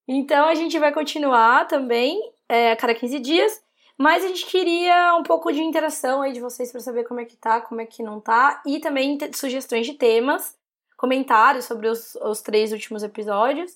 Então 0.07 0.47
a 0.47 0.55
gente 0.55 0.79
vai 0.79 0.93
continuar 0.93 1.67
também 1.67 2.19
é, 2.47 2.71
a 2.71 2.75
cada 2.77 2.95
15 2.95 3.19
dias. 3.19 3.61
Mas 3.97 4.23
a 4.23 4.27
gente 4.27 4.45
queria 4.45 5.15
um 5.15 5.23
pouco 5.23 5.51
de 5.51 5.61
interação 5.61 6.21
aí 6.21 6.31
de 6.31 6.39
vocês 6.39 6.71
para 6.71 6.79
saber 6.79 7.03
como 7.03 7.19
é 7.19 7.25
que 7.25 7.35
tá, 7.35 7.59
como 7.59 7.81
é 7.81 7.85
que 7.85 8.03
não 8.03 8.21
tá. 8.21 8.61
E 8.65 8.79
também 8.79 9.17
sugestões 9.33 9.87
de 9.87 9.95
temas, 9.95 10.56
comentários 10.97 11.65
sobre 11.65 11.87
os, 11.87 12.15
os 12.15 12.41
três 12.41 12.73
últimos 12.73 13.03
episódios. 13.03 13.71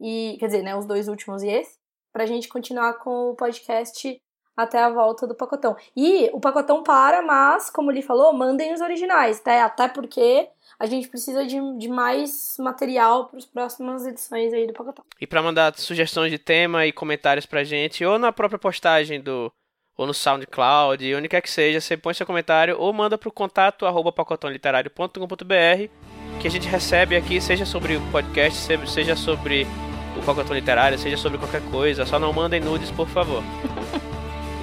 E, 0.00 0.36
quer 0.40 0.46
dizer, 0.46 0.62
né, 0.62 0.74
os 0.74 0.86
dois 0.86 1.06
últimos 1.06 1.42
e 1.42 1.48
esse. 1.48 1.78
Pra 2.12 2.26
gente 2.26 2.48
continuar 2.48 2.94
com 2.94 3.30
o 3.30 3.36
podcast 3.36 4.20
até 4.56 4.82
a 4.82 4.88
volta 4.88 5.26
do 5.26 5.34
pacotão. 5.34 5.76
E 5.96 6.30
o 6.32 6.40
pacotão 6.40 6.82
para, 6.82 7.22
mas, 7.22 7.70
como 7.70 7.90
ele 7.90 8.02
falou, 8.02 8.32
mandem 8.32 8.72
os 8.72 8.80
originais, 8.80 9.40
tá? 9.40 9.64
Até 9.64 9.88
porque 9.88 10.48
a 10.78 10.86
gente 10.86 11.08
precisa 11.08 11.44
de, 11.44 11.56
de 11.76 11.88
mais 11.88 12.56
material 12.58 13.26
para 13.26 13.38
as 13.38 13.44
próximas 13.44 14.06
edições 14.06 14.52
aí 14.52 14.66
do 14.66 14.72
pacotão. 14.72 15.04
E 15.20 15.26
para 15.26 15.42
mandar 15.42 15.76
sugestões 15.76 16.30
de 16.30 16.38
tema 16.38 16.86
e 16.86 16.92
comentários 16.92 17.46
pra 17.46 17.64
gente, 17.64 18.04
ou 18.04 18.18
na 18.18 18.32
própria 18.32 18.58
postagem 18.58 19.20
do 19.20 19.52
ou 19.96 20.08
no 20.08 20.14
SoundCloud, 20.14 21.14
onde 21.14 21.28
quer 21.28 21.40
que 21.40 21.50
seja, 21.50 21.80
você 21.80 21.96
põe 21.96 22.14
seu 22.14 22.26
comentário 22.26 22.76
ou 22.80 22.92
manda 22.92 23.16
para 23.16 23.28
o 23.28 23.32
contato 23.32 23.86
arroba 23.86 24.10
pacotãoliterário.com.br 24.10 26.13
que 26.44 26.48
a 26.48 26.50
gente 26.50 26.68
recebe 26.68 27.16
aqui, 27.16 27.40
seja 27.40 27.64
sobre 27.64 27.96
o 27.96 28.00
podcast, 28.12 28.70
seja 28.86 29.16
sobre 29.16 29.66
o 30.14 30.20
pacotão 30.20 30.54
literário, 30.54 30.98
seja 30.98 31.16
sobre 31.16 31.38
qualquer 31.38 31.62
coisa. 31.70 32.04
Só 32.04 32.18
não 32.18 32.34
mandem 32.34 32.60
nudes, 32.60 32.90
por 32.90 33.08
favor. 33.08 33.42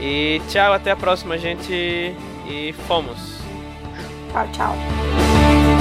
E 0.03 0.41
tchau, 0.49 0.73
até 0.73 0.89
a 0.89 0.95
próxima, 0.95 1.37
gente. 1.37 1.71
E 2.47 2.73
fomos. 2.87 3.39
Tchau, 4.31 4.47
tchau. 4.51 5.80